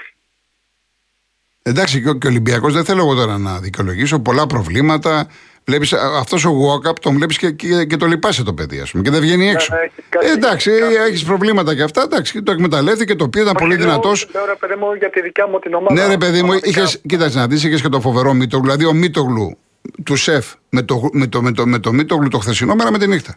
Εντάξει, 1.63 2.01
και 2.01 2.10
ο, 2.10 2.13
και 2.13 2.27
ο 2.27 2.30
Ολυμπιακός 2.30 2.74
δεν 2.74 2.86
θέλω 2.86 3.01
εγώ 3.01 3.15
τώρα 3.15 3.38
να 3.38 3.60
δικαιολογήσω. 3.60 4.20
Πολλά 4.20 4.48
προβλήματα. 4.48 5.27
Βλέπεις, 5.65 5.94
αυτός 5.94 6.46
ο 6.46 6.51
walk-up 6.51 7.00
τον 7.01 7.15
βλέπεις 7.15 7.38
και, 7.38 7.51
και, 7.51 7.86
και, 7.86 7.98
το 7.98 8.06
λυπάσαι 8.06 8.44
το 8.44 8.53
παιδί, 8.53 8.80
ας 8.80 8.91
πούμε, 8.91 9.03
και 9.03 9.10
δεν 9.10 9.22
βγαίνει 9.22 9.50
έξω. 9.50 9.74
Ναι, 9.75 9.80
έχει 9.80 9.94
κάτι- 10.10 10.25
ε, 10.27 10.32
εντάξει, 10.32 10.72
κάτι- 10.80 10.96
έχεις 10.96 11.24
προβλήματα 11.24 11.75
και 11.75 11.82
αυτά. 11.84 12.01
Εντάξει, 12.01 12.44
το 12.44 12.51
εκμεταλλεύτηκε, 12.51 13.15
το 13.15 13.24
οποίο 13.24 13.41
ήταν 13.41 13.56
πολύ 13.60 13.75
δυνατός. 13.75 14.27
Λέω 14.34 14.46
ρε 14.46 14.56
παιδί 14.60 14.75
μου 14.80 14.94
για 14.94 15.10
τη 15.10 15.22
δικιά 15.22 15.48
μου 15.48 15.60
την 15.60 15.74
ομάδα. 15.74 15.94
Ναι, 15.94 16.08
ρε 16.08 16.18
παιδί 16.18 16.41
μου, 16.41 16.48
Πραγματικά. 16.48 16.70
είχες, 16.82 17.00
κοίταξε 17.08 17.38
να 17.38 17.48
δεις, 17.48 17.63
είχες 17.63 17.82
και 17.82 17.89
το 17.89 18.01
φοβερό 18.01 18.34
Μίτογλου. 18.34 18.65
Δηλαδή, 18.65 18.86
ο 18.86 18.94
Μίτογλου 18.94 19.58
του 20.03 20.15
σεφ 20.15 20.53
με 20.70 20.82
το, 20.82 21.10
με 21.13 21.27
το, 21.27 21.41
με 21.41 21.51
το, 21.51 21.65
με 21.68 21.80
το 21.80 21.91
Μίτογλου 21.94 22.27
το 22.27 22.38
χθεσινό, 22.39 22.75
μέρα 22.75 22.91
με 22.91 22.98
τη 22.98 23.08
νύχτα. 23.08 23.36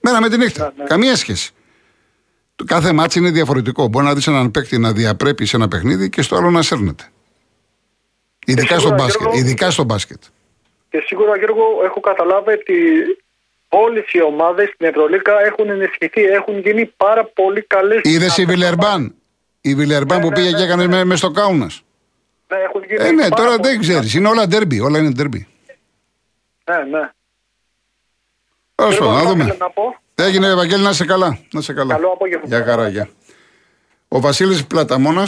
Μέρα 0.00 0.20
με 0.20 0.28
τη 0.28 0.36
νύχτα. 0.36 0.62
Ναι, 0.76 0.82
ναι. 0.82 0.88
Καμία 0.88 1.16
σχέση. 1.16 1.50
Το 2.56 2.64
κάθε 2.64 2.92
ματς 2.92 3.18
είναι 3.18 3.30
διαφορετικό. 3.30 3.88
Μπορεί 3.88 4.04
να 4.06 4.14
δεις 4.14 4.26
έναν 4.26 4.50
παίκτη 4.50 4.78
να 4.78 4.92
διαπρέπει 4.92 5.46
σε 5.46 5.56
ένα 5.56 5.68
παιχνίδι 5.68 6.08
και 6.10 6.22
στο 6.22 6.36
άλλο 6.36 6.50
να 6.50 6.62
σέρνεται. 6.62 7.04
Ειδικά 8.46 8.74
Ε, 8.74 8.78
στο 8.78 8.80
σίγουρα, 8.80 9.02
μπάσκετ. 9.04 9.20
Γιώργο, 9.20 9.38
Ειδικά 9.38 9.70
στο 9.70 9.84
μπάσκετ. 9.84 10.22
Και 10.96 11.02
σίγουρα, 11.06 11.36
Γιώργο, 11.36 11.80
έχω 11.84 12.00
καταλάβει 12.00 12.52
ότι 12.52 12.74
όλες 13.68 14.12
οι 14.12 14.22
ομάδες 14.22 14.68
στην 14.74 14.86
Ευρωλίκα 14.86 15.40
έχουν 15.44 15.70
ενισχυθεί. 15.70 16.22
Έχουν 16.22 16.58
γίνει 16.58 16.86
πάρα 16.96 17.24
πολύ 17.24 17.62
καλές. 17.62 18.00
Είδες 18.02 18.36
η 18.36 18.44
Βιλερμπάν; 18.44 19.14
Η 19.60 19.74
Βιλερμπάν 19.74 20.16
Ναι, 20.18 20.22
που 20.24 20.28
ναι, 20.28 20.34
πήγε 20.34 20.50
ναι, 20.50 20.56
και 20.58 20.62
έκανε 20.64 20.86
ναι. 20.86 20.96
με, 20.96 21.04
με 21.04 21.16
στο 21.16 21.30
Κάουνας. 21.30 21.82
Ναι, 22.48 22.56
έχουν 22.58 22.84
γίνει 22.84 23.04
Ε, 23.04 23.10
ναι, 23.10 23.28
πάρα 23.28 23.34
τώρα 23.34 23.56
πολύ 23.56 23.68
δεν 23.68 23.80
ξέρεις. 23.80 24.14
Είναι 24.14 24.28
όλα 24.28 24.46
ντέρμπι. 24.46 24.80
Όλα 24.80 24.98
είναι 24.98 25.10
ντέρμπι. 25.10 25.46
Ναι, 26.70 26.76
ναι. 26.76 27.10
Τέλο 28.74 28.90
Γιώργο, 28.90 28.98
πάντων, 28.98 29.12
να 29.14 29.16
αυτό 29.18 29.30
δούμε. 29.30 29.44
ήθελα 29.44 29.56
να 29.58 29.70
πω. 29.70 29.96
Έγινε, 30.14 30.46
Ευαγγέλη, 30.46 30.82
να 30.82 30.90
είσαι 30.90 31.04
καλά. 31.04 31.38
Να 31.52 31.58
είσαι 31.60 31.72
καλά. 31.72 31.94
Καλό 31.94 32.08
απόγευμα. 32.08 32.44
Για 32.46 32.64
χαρά, 32.64 32.88
γεια. 32.88 33.08
Ο 34.08 34.20
Βασίλης 34.20 34.66
Πλαταμόνα, 34.66 35.24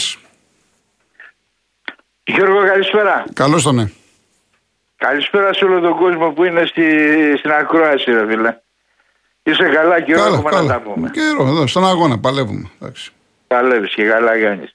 Γιώργο, 2.25 2.67
καλησπέρα. 2.67 3.25
καλώς 3.35 3.63
τον 3.63 3.75
ναι. 3.75 3.91
Καλησπέρα 4.99 5.53
σε 5.55 5.65
όλο 5.65 5.81
τον 5.81 5.97
κόσμο 5.97 6.31
που 6.33 6.45
είναι 6.45 6.67
στη, 6.67 6.85
στην 7.39 7.51
ακρόαση, 7.51 8.13
ρε 8.13 8.27
φίλε. 8.27 8.57
Είσαι 9.43 9.69
καλά 9.69 10.01
και 10.01 10.15
ώρα 10.15 10.23
Καλά, 10.23 10.37
έχουμε 10.37 10.51
να 10.51 10.57
τα 10.57 10.67
καλά. 10.67 10.81
πούμε. 10.81 11.11
Καιρό, 11.11 11.47
εδώ, 11.49 11.67
στον 11.67 11.87
αγώνα, 11.87 12.19
παλεύουμε. 12.19 12.71
Εντάξει. 12.81 13.11
Παλεύεις 13.47 13.95
και 13.95 14.05
καλά 14.05 14.41
κάνεις. 14.41 14.75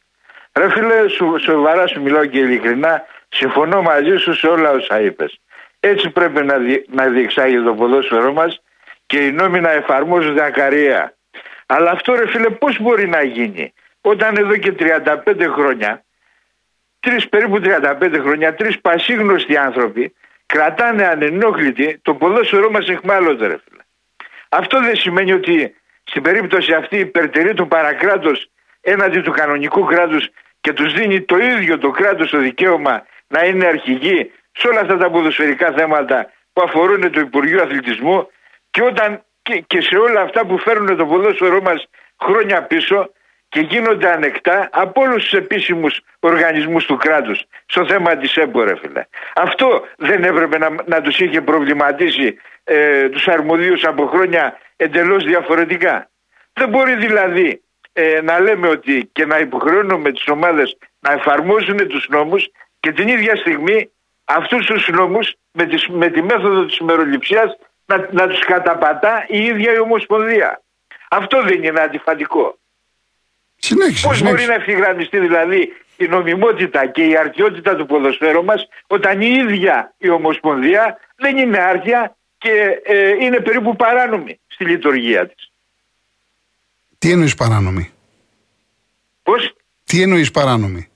Ρε 0.53 0.69
φίλε, 0.69 1.07
σου, 1.07 1.35
σοβαρά 1.39 1.87
σου 1.87 2.01
μιλάω 2.01 2.25
και 2.25 2.39
ειλικρινά, 2.39 3.05
συμφωνώ 3.29 3.81
μαζί 3.81 4.15
σου 4.17 4.33
σε 4.33 4.47
όλα 4.47 4.71
όσα 4.71 5.01
είπες. 5.01 5.39
Έτσι 5.79 6.09
πρέπει 6.09 6.43
να, 6.45 6.57
δι, 6.57 6.85
να 6.89 7.07
διεξάγει 7.07 7.63
το 7.63 7.73
ποδόσφαιρό 7.73 8.33
μας 8.33 8.61
και 9.05 9.17
οι 9.17 9.31
νόμοι 9.31 9.59
να 9.59 9.71
εφαρμόζονται 9.71 10.43
ακαρία. 10.45 11.15
Αλλά 11.65 11.91
αυτό 11.91 12.13
ρε 12.13 12.27
φίλε 12.27 12.49
πώς 12.49 12.81
μπορεί 12.81 13.07
να 13.07 13.23
γίνει 13.23 13.73
όταν 14.01 14.37
εδώ 14.37 14.57
και 14.57 14.73
35 14.79 15.47
χρόνια 15.55 16.03
τρεις 17.03 17.29
περίπου 17.29 17.59
35 17.63 18.19
χρόνια, 18.21 18.53
τρεις 18.53 18.79
πασίγνωστοι 18.79 19.57
άνθρωποι 19.57 20.13
κρατάνε 20.45 21.05
ανενόχλητοι 21.05 21.99
το 22.01 22.15
ποδόσφαιρό 22.15 22.71
μας 22.71 22.87
εχμάλωται 22.87 23.47
ρε 23.47 23.57
φίλε. 23.63 23.83
Αυτό 24.49 24.81
δεν 24.81 24.95
σημαίνει 24.95 25.33
ότι 25.33 25.75
στην 26.03 26.21
περίπτωση 26.21 26.73
αυτή 26.73 26.97
υπερτερεί 26.97 27.53
το 27.53 27.65
παρακράτος 27.65 28.49
έναντι 28.81 29.21
του 29.21 29.31
κανονικού 29.31 29.83
κράτους 29.85 30.29
και 30.61 30.73
τους 30.73 30.93
δίνει 30.93 31.21
το 31.21 31.37
ίδιο 31.37 31.77
το 31.77 31.89
κράτος 31.89 32.29
το 32.29 32.37
δικαίωμα 32.37 33.05
να 33.27 33.45
είναι 33.45 33.65
αρχηγοί 33.65 34.31
σε 34.51 34.67
όλα 34.67 34.79
αυτά 34.79 34.97
τα 34.97 35.09
ποδοσφαιρικά 35.09 35.73
θέματα 35.77 36.31
που 36.53 36.61
αφορούν 36.61 37.11
το 37.11 37.19
Υπουργείο 37.19 37.63
Αθλητισμού 37.63 38.29
και, 38.71 38.81
όταν, 38.81 39.23
και, 39.41 39.63
και 39.67 39.81
σε 39.81 39.97
όλα 39.97 40.21
αυτά 40.21 40.45
που 40.45 40.57
φέρνουν 40.57 40.97
το 40.97 41.05
ποδόσφαιρό 41.05 41.61
μας 41.61 41.85
χρόνια 42.23 42.63
πίσω 42.63 43.11
και 43.53 43.59
γίνονται 43.59 44.11
ανεκτά 44.11 44.69
από 44.71 45.01
όλους 45.01 45.23
τους 45.23 45.33
επίσημους 45.33 46.01
οργανισμούς 46.19 46.85
του 46.85 46.97
κράτους 46.97 47.43
στο 47.65 47.85
θέμα 47.85 48.15
της 48.17 48.35
ΕΠΟ, 48.35 48.63
ρε 48.63 48.75
φίλε. 48.77 49.05
Αυτό 49.35 49.85
δεν 49.97 50.23
έπρεπε 50.23 50.57
να, 50.57 50.69
να 50.85 51.01
τους 51.01 51.19
είχε 51.19 51.41
προβληματίσει 51.41 52.37
ε, 52.63 53.09
τους 53.09 53.27
αρμοδίους 53.27 53.83
από 53.83 54.05
χρόνια 54.05 54.57
εντελώς 54.75 55.23
διαφορετικά. 55.23 56.09
Δεν 56.53 56.69
μπορεί 56.69 56.95
δηλαδή 56.95 57.61
ε, 57.93 58.19
να 58.23 58.39
λέμε 58.39 58.67
ότι 58.67 59.09
και 59.11 59.25
να 59.25 59.37
υποχρεώνουμε 59.37 60.11
τις 60.11 60.27
ομάδες 60.27 60.77
να 60.99 61.11
εφαρμόζουν 61.13 61.87
τους 61.87 62.07
νόμους 62.09 62.47
και 62.79 62.91
την 62.91 63.07
ίδια 63.07 63.35
στιγμή 63.35 63.89
αυτούς 64.25 64.65
τους 64.65 64.87
νόμους 64.89 65.33
με, 65.51 65.65
τις- 65.65 65.87
με 65.87 66.07
τη 66.09 66.21
μέθοδο 66.21 66.65
της 66.65 66.77
ημεροληψία 66.77 67.57
να, 67.85 68.07
να 68.11 68.27
τους 68.27 68.39
καταπατά 68.39 69.25
η 69.27 69.45
ίδια 69.45 69.73
η 69.73 69.79
Ομοσπονδία. 69.79 70.61
Αυτό 71.09 71.41
δεν 71.43 71.63
είναι 71.63 71.81
αντιφατικό. 71.81 72.57
Συνέχισε. 73.67 74.07
Πώς 74.07 74.17
μπορεί 74.21 74.27
συνέχισε. 74.39 74.47
να 74.47 74.53
ευθυγραμμιστεί 74.53 75.19
δηλαδή 75.19 75.73
η 75.97 76.05
νομιμότητα 76.07 76.85
και 76.87 77.03
η 77.03 77.17
αρτιότητα 77.17 77.75
του 77.75 77.85
ποδοσφαίρου 77.85 78.43
μας 78.43 78.67
όταν 78.87 79.21
η 79.21 79.27
ίδια 79.27 79.93
η 79.97 80.09
Ομοσπονδία 80.09 80.99
δεν 81.15 81.37
είναι 81.37 81.57
άρτια 81.59 82.15
και 82.37 82.81
ε, 82.83 83.09
είναι 83.09 83.39
περίπου 83.39 83.75
παράνομη 83.75 84.39
στη 84.47 84.65
λειτουργία 84.65 85.27
της. 85.27 85.51
Τι 86.97 87.11
εννοείς 87.11 87.35
παράνομη; 87.35 87.91
Πώς; 89.23 89.55
Τι 89.83 90.01
εννοείς 90.01 90.31
παράνομη; 90.31 90.87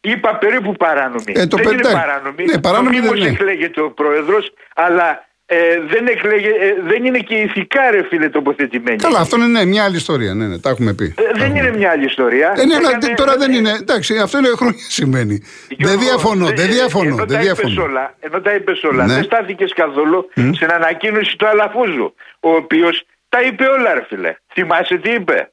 είπα 0.00 0.36
περίπου 0.36 0.72
παράνομη. 0.72 1.32
Ε, 1.34 1.46
το 1.46 1.56
δεν 1.56 1.64
πε- 1.66 1.72
είναι 1.78 1.88
ναι. 1.88 1.94
παράνομη. 1.94 2.44
Ναι, 2.44 2.60
παράνομη 2.60 2.96
Νομίμως 2.96 3.18
δεν 3.18 3.28
είναι. 3.28 3.36
εκλέγεται 3.40 3.80
ο 3.80 3.90
πρόεδρος, 3.90 4.52
αλλά 4.74 5.28
ε, 5.48 5.80
δεν, 5.80 6.06
εκλέγε, 6.06 6.48
ε, 6.48 6.74
δεν 6.82 7.04
είναι 7.04 7.18
και 7.18 7.34
ηθικά 7.34 7.90
ρε 7.90 8.02
φίλε 8.08 8.28
τοποθετημένη. 8.28 8.96
Καλά, 8.96 9.18
αυτό 9.18 9.36
είναι 9.36 9.46
ναι, 9.46 9.64
μια 9.64 9.84
άλλη 9.84 9.96
ιστορία. 9.96 10.34
Ναι, 10.34 10.46
ναι, 10.46 10.58
τα 10.58 10.70
έχουμε 10.70 10.92
πει. 10.94 11.04
Ε, 11.04 11.22
Τα 11.22 11.30
δεν 11.32 11.42
έχουμε 11.42 11.58
είναι 11.58 11.70
πει. 11.70 11.76
μια 11.78 11.90
άλλη 11.90 12.04
ιστορία. 12.04 12.54
Ε, 12.56 12.64
ναι, 12.66 12.74
αλλά 12.74 12.88
Έκανε- 12.88 13.14
τώρα 13.16 13.36
δεν 13.36 13.52
είναι. 13.52 13.70
Εντάξει, 13.70 14.18
αυτό 14.18 14.38
είναι 14.38 14.48
χρόνια 14.48 14.84
σημαίνει. 14.98 15.38
Δεν 15.68 15.76
Γιώργο, 15.78 15.98
διαφωνώ, 15.98 16.46
δεν 16.46 16.68
ε, 16.70 16.72
διαφωνώ. 16.72 17.06
Ενώ 17.08 17.16
Δεν 17.16 17.26
τα 17.26 17.42
είπες 17.42 17.52
διαφωνώ. 17.58 17.82
όλα, 17.82 18.14
ενώ 18.20 18.40
τα 18.40 18.54
είπες 18.54 18.82
όλα 18.82 19.06
Ναι. 19.06 19.14
δεν 19.14 19.24
στάθηκες 19.24 19.72
καθόλου 19.72 20.30
στην 20.54 20.70
ανακοίνωση 20.70 21.36
του 21.36 21.46
Αλαφούζου, 21.46 22.14
ο 22.40 22.50
οποίος 22.50 23.04
τα 23.28 23.42
είπε 23.42 23.64
όλα, 23.64 23.94
ρε 23.94 24.04
φίλε. 24.08 24.34
Θυμάσαι 24.52 24.96
τι 24.96 25.10
είπε; 25.10 25.50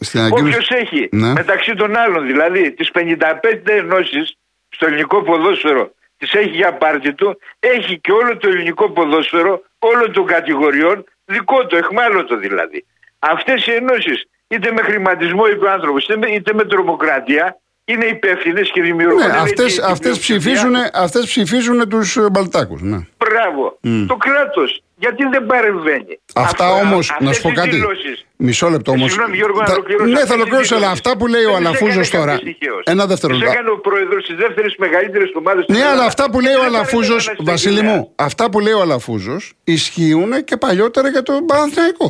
Στην 0.00 0.20
Όποιος 0.20 0.40
ανακοίνωση. 0.40 0.74
έχει 0.76 1.08
Ναι. 1.12 1.32
μεταξύ 1.32 1.74
των 1.74 1.96
άλλων, 1.96 2.26
δηλαδή 2.26 2.72
τις 2.72 2.90
55 2.90 3.72
ενώσεις 3.72 4.34
στο 4.68 4.86
ελληνικό 4.86 5.22
ποδόσφαιρο, 5.22 5.94
τι 6.20 6.38
έχει 6.38 6.48
για 6.48 6.72
πάρτι 6.74 7.12
του, 7.14 7.38
έχει 7.60 7.98
και 8.00 8.12
όλο 8.12 8.36
το 8.36 8.48
ελληνικό 8.48 8.90
ποδόσφαιρο, 8.90 9.62
όλων 9.78 10.12
των 10.12 10.26
κατηγοριών, 10.26 11.04
δικό 11.24 11.66
του, 11.66 11.76
εχμάλωτο 11.76 12.36
δηλαδή. 12.36 12.84
Αυτές 13.18 13.66
οι 13.66 13.72
ενώσεις, 13.72 14.24
είτε 14.48 14.72
με 14.72 14.82
χρηματισμό 14.82 15.46
είπε 15.46 15.64
ο 15.66 15.70
άνθρωπος, 15.70 16.04
είτε, 16.04 16.16
με- 16.16 16.30
είτε 16.30 16.52
με 16.54 16.64
τρομοκρατία, 16.64 17.58
είναι 17.84 18.04
υπεύθυνες 18.04 18.70
και 18.70 18.82
δημιουργούν. 18.82 19.18
Ναι, 19.18 19.24
έτσι 19.24 19.38
αυτές, 19.40 19.74
την 19.74 19.84
αυτές, 19.84 19.98
πλειοψηφία. 19.98 20.38
ψηφίζουν, 20.38 20.74
αυτές 20.92 21.24
ψηφίζουν 21.26 21.88
τους 21.88 22.16
ε, 22.16 22.30
Μπαλτάκους. 22.30 22.80
Ναι. 22.82 22.98
Μπράβο. 23.18 23.78
Το 24.06 24.16
κράτος. 24.16 24.82
Γιατί 25.02 25.22
δεν 25.34 25.46
παρεμβαίνει. 25.46 26.14
Αυτά 26.34 26.66
Αυτό- 26.66 26.80
όμως, 26.84 27.10
αυτές 27.10 27.26
να 27.26 27.32
σου 27.32 27.42
πω 27.42 27.48
οι 27.50 27.52
κάτι. 27.52 27.70
δηλώσεις 27.70 28.24
Μισό 28.36 28.68
λεπτό 28.68 28.90
Ε, 28.92 28.94
όμως. 28.94 29.10
Συγγνώμη, 29.10 29.36
Γιώργο, 29.36 29.58
να 29.60 29.64
Τα- 29.66 29.72
ολοκληρώσω. 29.72 30.04
Ναι, 30.06 30.12
Αυτές 30.12 30.28
θα 30.28 30.34
οι 30.34 30.38
ολοκληρώσω, 30.38 30.74
αλλά 30.74 30.84
δηλώσεις 30.86 31.06
αυτά 31.06 31.16
που 31.18 31.26
λέει 31.26 31.44
ο 31.44 31.50
δεν 31.52 31.56
τις 31.58 31.66
Αλαφούζος 31.66 32.06
έκανε 32.08 32.22
τώρα. 32.24 32.32
κάποιος 32.36 32.54
τυχαίος. 32.58 32.82
Ένα 32.94 33.06
δεύτερο. 33.06 33.32
Τις 33.38 33.42
έκανε 33.50 33.70
ο 33.70 33.78
πρόεδρος 33.78 34.22
της 34.26 34.36
δεύτερης 34.44 34.74
μεγαλύτερης 34.84 35.30
ομάδας 35.34 35.64
Ναι, 35.68 35.82
αλλά 35.92 36.04
αυτά 36.04 36.24
που 36.30 36.40
λέει 36.40 36.54
ο 36.54 36.64
Αλαφούζος, 36.64 37.22
Βασίλη 37.38 37.82
μου, 37.82 38.12
αυτά 38.16 38.50
που 38.50 38.60
λέει 38.60 38.72
ο 38.72 38.80
Αλαφούζος 38.80 39.42
ισχύουν 39.64 40.44
και 40.44 40.56
παλιότερα 40.56 41.08
για 41.08 41.22
τον 41.22 41.46
Παναθηναϊκό. 41.46 42.08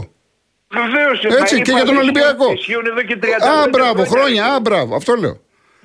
Βεβαίως. 0.81 1.19
Έτσι, 1.41 1.63
και 1.63 1.73
για 1.73 1.85
τον 1.85 1.97
Ολυμπιακό. 1.97 2.53
Ισχύουν 2.53 2.87
εδώ 2.87 3.03
και 3.03 3.17
30 3.17 3.51
Α, 3.63 3.69
μπράβο, 3.71 4.05
χρόνια, 4.05 4.45
α, 4.55 4.61
μπράβο, 4.61 4.95
αυτό 4.97 5.15
λέω. 5.15 5.41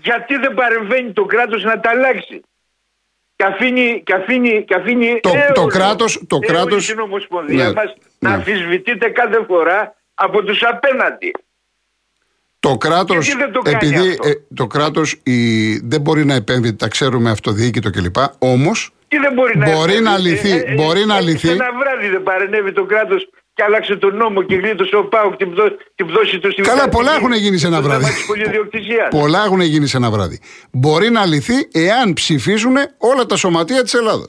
Γιατί 0.07 0.35
δεν 0.35 0.53
παρεμβαίνει 0.53 1.11
το 1.13 1.25
κράτος 1.25 1.63
να 1.63 1.79
τα 1.79 1.89
αλλάξει; 1.89 2.41
Και 3.35 3.43
αφήνει, 3.45 4.01
και 4.05 4.13
αφήνει, 4.13 4.63
και 4.67 4.75
αφήνει 4.75 5.19
Το- 5.21 5.29
έολο- 5.29 5.53
το 5.53 5.65
κράτος- 5.65 6.21
το 6.27 6.35
έολη 6.41 6.45
κράτος- 6.47 6.85
την 6.85 6.99
ομοσπονδία 6.99 7.63
Ναι, 7.67 7.73
μας 7.73 7.85
ναι. 7.85 8.29
να 8.29 8.35
αμφισβητείται 8.35 9.09
κάθε 9.09 9.43
φορά 9.47 9.95
από 10.13 10.43
τους 10.43 10.63
απέναντι. 10.63 11.31
Το 12.59 12.77
κράτο, 12.77 13.13
Γιατί 13.13 13.37
δεν 13.37 13.51
το 13.51 13.59
κάνει 13.61 13.75
επειδή 13.75 14.09
αυτό; 14.09 14.27
ε, 14.27 14.33
το 14.53 14.67
κράτος 14.67 15.21
δεν 15.83 16.01
μπορεί 16.01 16.25
να 16.25 16.33
επέμβει, 16.33 16.75
τα 16.75 16.87
ξέρουμε 16.87 17.29
αυτοδιοίκητο 17.29 17.89
κλπ. 17.89 18.15
Όμως 18.39 18.91
Τι 19.07 19.17
δεν 19.17 19.33
μπορεί 19.33 19.57
να 19.57 19.65
Μπορεί 19.71 19.91
επέμβει; 19.91 20.03
να 20.03 20.17
λυθεί, 20.17 20.73
μπορεί 20.75 21.05
να 21.05 21.17
ε, 21.17 21.21
λυθεί. 21.21 21.49
Ένα 21.49 21.69
βράδυ 21.79 22.09
δεν 22.09 22.23
παρενέβη 22.23 22.71
το 22.71 22.85
κράτος 22.85 23.29
και 23.55 23.63
άλλαξε 23.63 23.95
τον 23.95 24.15
νόμο 24.15 24.41
και 24.43 24.55
γλίτωσε 24.55 24.95
ο 24.95 25.03
Πάουκ 25.05 25.35
την, 25.35 25.51
πτώ- 25.51 25.77
την 25.95 26.05
πτώση 26.07 26.39
του 26.39 26.51
στην 26.51 26.63
Καλά, 26.63 26.75
Βουλγαρική 26.75 26.95
πολλά 26.97 27.15
έχουν 27.15 27.31
γίνει 27.33 27.57
σε 27.57 27.67
ένα 27.67 27.75
στο 27.77 27.85
θέμα 27.85 27.97
βράδυ. 27.99 28.13
της 28.15 28.25
πολυδιοκτησίας. 28.25 29.07
πολλά 29.09 29.43
έχουν 29.45 29.61
γίνει 29.61 29.87
σε 29.87 29.97
ένα 29.97 30.09
βράδυ. 30.11 30.39
Μπορεί 30.71 31.09
να 31.09 31.25
λυθεί 31.25 31.53
εάν 31.73 32.13
ψηφίσουν 32.13 32.75
όλα 32.97 33.25
τα 33.25 33.35
σωματεία 33.35 33.83
της 33.83 33.93
Ελλάδα. 33.93 34.25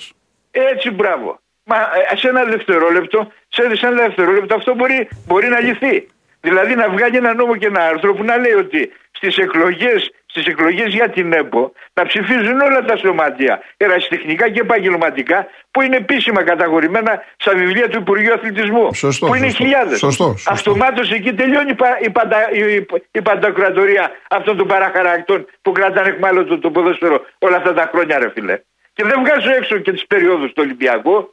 Έτσι, 0.51 0.91
μπράβο. 0.91 1.41
Μα 1.65 1.77
ε, 2.12 2.17
σε 2.17 2.29
ένα 2.29 2.45
δευτερόλεπτο, 2.45 3.33
σε, 3.49 3.62
σε 3.77 3.87
ένα 3.87 3.97
δευτερόλεπτο 4.07 4.55
αυτό 4.55 4.75
μπορεί, 4.75 5.09
μπορεί 5.27 5.49
να 5.49 5.61
λυθεί. 5.61 6.07
Δηλαδή 6.41 6.75
να 6.75 6.89
βγάλει 6.91 7.17
ένα 7.17 7.35
νόμο 7.35 7.57
και 7.57 7.67
ένα 7.67 7.81
άρθρο 7.81 8.15
που 8.15 8.25
να 8.25 8.37
λέει 8.37 8.53
ότι 8.53 8.93
στις 9.12 9.37
εκλογές 9.37 10.11
στις 10.37 10.53
εκλογές 10.53 10.94
για 10.94 11.09
την 11.09 11.33
ΕΠΟ 11.33 11.72
να 11.92 12.07
ψηφίζουν 12.07 12.61
όλα 12.61 12.85
τα 12.85 12.96
σωματεία, 12.96 13.62
ερασιτεχνικά 13.77 14.49
και 14.51 14.61
επαγγελματικά, 14.61 15.46
που 15.70 15.83
είναι 15.83 15.96
επίσημα 15.96 16.42
καταγορημένα 16.42 17.22
στα 17.37 17.53
βιβλία 17.55 17.88
του 17.88 17.99
Υπουργείου 17.99 18.33
Αθλητισμού. 18.33 18.94
Σωστό, 18.94 19.27
που 19.27 19.35
είναι 19.35 19.49
χιλιάδες. 19.49 20.05
Αυτομάτως 20.46 21.12
εκεί 21.12 21.35
τελειώνει 21.35 21.75
η, 22.01 22.11
παντα, 22.11 22.51
η, 22.53 22.87
η 23.11 23.22
παντοκρατορία 23.22 24.11
αυτών 24.31 24.57
των 24.57 24.66
παραχαρακτών 24.66 25.46
που 25.62 25.72
κρατάνε 25.72 26.09
εχμάλωτο 26.09 26.59
το 26.59 26.70
ποδόσφαιρο 26.70 27.25
όλα 27.38 27.57
αυτά 27.57 27.72
τα 27.72 27.90
χρόνια, 27.92 28.18
ρε 28.18 28.31
φιλέ. 28.31 28.61
Και 28.92 29.05
δεν 29.05 29.20
βγάζω 29.25 29.51
έξω 29.51 29.79
και 29.79 29.92
τις 29.92 30.07
περιόδους 30.07 30.49
του 30.53 30.62
Ολυμπιακού. 30.64 31.31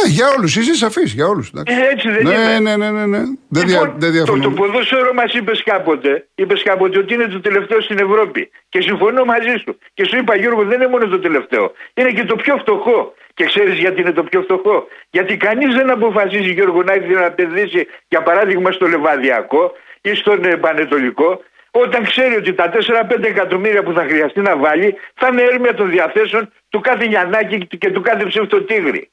Ναι, 0.00 0.12
για 0.12 0.26
όλους, 0.36 0.56
είσαι 0.56 0.74
σαφής, 0.74 1.12
για 1.12 1.26
όλους. 1.26 1.48
Ε, 1.48 1.72
έτσι 1.92 2.08
δεν 2.10 2.22
ναι, 2.22 2.34
είναι. 2.34 2.58
Ναι, 2.58 2.76
ναι, 2.76 2.90
ναι, 2.90 3.06
ναι. 3.06 3.22
Δεν, 3.48 3.66
λοιπόν, 3.66 3.94
δια, 3.96 4.10
δεν 4.10 4.24
το, 4.24 4.38
το 4.38 4.50
ποδόσφαιρο 4.50 5.12
μας 5.14 5.32
είπες 5.32 5.62
κάποτε, 5.62 6.26
είπες 6.34 6.62
κάποτε 6.62 6.98
ότι 6.98 7.14
είναι 7.14 7.26
το 7.26 7.40
τελευταίο 7.40 7.80
στην 7.80 7.98
Ευρώπη. 7.98 8.50
Και 8.68 8.80
συμφωνώ 8.80 9.24
μαζί 9.24 9.54
σου. 9.64 9.78
Και 9.94 10.04
σου 10.04 10.16
είπα, 10.16 10.36
Γιώργο, 10.36 10.62
δεν 10.64 10.80
είναι 10.80 10.90
μόνο 10.90 11.06
το 11.06 11.18
τελευταίο. 11.18 11.72
Είναι 11.94 12.10
και 12.10 12.24
το 12.24 12.36
πιο 12.36 12.56
φτωχό. 12.56 13.14
Και 13.34 13.44
ξέρεις 13.44 13.78
γιατί 13.78 14.00
είναι 14.00 14.12
το 14.12 14.22
πιο 14.22 14.40
φτωχό. 14.42 14.86
Γιατί 15.10 15.36
κανείς 15.36 15.74
δεν 15.74 15.90
αποφασίζει, 15.90 16.52
Γιώργο, 16.52 16.82
να 16.82 16.92
έρθει 16.92 17.12
να 17.12 17.24
επενδύσει, 17.24 17.86
για 18.08 18.22
παράδειγμα, 18.22 18.72
στο 18.72 18.86
Λεβαδιακό 18.86 19.72
ή 20.00 20.14
στον 20.14 20.44
ε, 20.44 20.56
Πανετολικό, 20.56 21.40
όταν 21.70 22.04
ξέρει 22.04 22.34
ότι 22.36 22.54
τα 22.54 22.72
4-5 23.10 23.24
εκατομμύρια 23.24 23.82
που 23.82 23.92
θα 23.92 24.02
χρειαστεί 24.02 24.40
να 24.40 24.56
βάλει 24.56 24.94
θα 25.14 25.28
είναι 25.32 25.42
έρμια 25.42 25.74
των 25.74 25.90
διαθέσεων 25.90 26.52
του 26.68 26.80
κάθε 26.80 27.04
Γιαννάκη 27.04 27.66
και 27.66 27.90
του 27.90 28.00
κάθε 28.00 28.24
ψευτοτίγρη. 28.24 29.10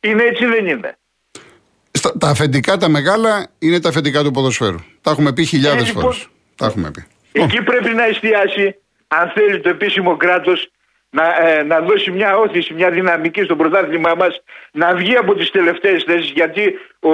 Είναι 0.00 0.22
έτσι 0.22 0.46
δεν 0.46 0.66
είναι. 0.66 0.98
Στα, 1.90 2.18
τα 2.18 2.28
αφεντικά 2.28 2.76
τα 2.76 2.88
μεγάλα 2.88 3.48
είναι 3.58 3.80
τα 3.80 3.88
αφεντικά 3.88 4.22
του 4.22 4.30
ποδοσφαίρου. 4.30 4.78
Τα 5.00 5.10
έχουμε 5.10 5.32
πει 5.32 5.44
χιλιάδες 5.44 5.82
ε, 5.82 5.86
λοιπόν, 5.86 6.02
φορές. 6.02 6.28
Τα 6.56 6.66
έχουμε 6.66 6.90
πει. 6.90 7.06
Εκεί 7.32 7.62
πρέπει 7.62 7.94
να 7.94 8.04
εστιάσει, 8.04 8.76
αν 9.08 9.32
θέλει 9.34 9.60
το 9.60 9.68
επίσημο 9.68 10.16
κράτος, 10.16 10.70
να, 11.10 11.48
ε, 11.48 11.62
να 11.62 11.80
δώσει 11.80 12.10
μια 12.10 12.36
όθηση, 12.36 12.74
μια 12.74 12.90
δυναμική 12.90 13.42
στο 13.42 13.56
πρωτάθλημά 13.56 14.14
μας, 14.14 14.42
να 14.72 14.94
βγει 14.94 15.16
από 15.16 15.34
τις 15.34 15.50
τελευταίες 15.50 16.02
θέσεις. 16.06 16.30
Γιατί 16.30 16.78
ο, 17.00 17.12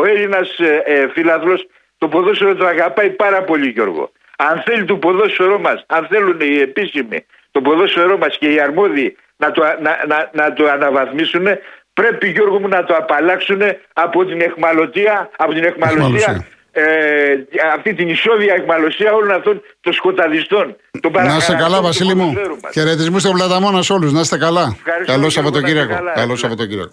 ο 0.00 0.04
Έλληνας 0.04 0.58
ε, 0.58 0.82
ε 0.84 1.08
φιλαδρό 1.08 1.54
το 1.98 2.08
ποδόσφαιρο 2.08 2.54
το 2.54 2.66
αγαπάει 2.66 3.10
πάρα 3.10 3.42
πολύ, 3.42 3.68
Γιώργο. 3.68 4.12
Αν 4.36 4.62
θέλει 4.66 4.84
το 4.84 4.96
ποδόσφαιρό 4.96 5.58
μας, 5.58 5.84
αν 5.86 6.06
θέλουν 6.10 6.40
οι 6.40 6.58
επίσημοι 6.58 7.24
το 7.50 7.60
ποδόσφαιρό 7.60 8.18
μας 8.18 8.38
και 8.38 8.52
οι 8.52 8.60
αρμόδιοι 8.60 9.16
να 9.36 9.50
το, 9.50 9.62
να, 9.62 9.92
να, 10.06 10.30
να 10.32 10.52
το 10.52 10.66
αναβαθμίσουν. 10.66 11.46
Πρέπει 11.92 12.30
Γιώργο 12.30 12.60
μου 12.60 12.68
να 12.68 12.84
το 12.84 12.94
απαλλάξουν 12.94 13.62
από 13.92 14.24
την 14.24 14.40
εχμαλωτία, 14.40 15.30
από 15.36 15.52
την 15.52 15.64
εχμαλωτία 15.64 16.46
ε, 16.76 16.82
αυτή 17.74 17.94
την 17.94 18.08
ισόβια 18.08 18.54
εχμαλωσία 18.54 19.12
όλων 19.12 19.36
αυτών 19.36 19.62
των 19.80 19.92
σκοταδιστών. 19.92 20.76
Των 21.00 21.12
να 21.12 21.36
είστε 21.36 21.54
καλά, 21.54 21.82
Βασίλη 21.82 22.14
μου. 22.14 22.34
Χαιρετισμούς 22.72 23.22
στον 23.22 23.32
Πλαταμόνα 23.34 23.82
σε 23.82 23.92
όλους. 23.92 24.12
Να 24.12 24.20
είστε 24.20 24.38
καλά. 24.38 24.76
Καλό 25.06 25.30
Σαββατοκύριακο. 25.30 25.94
Καλό 26.14 26.36
κύριο. 26.56 26.90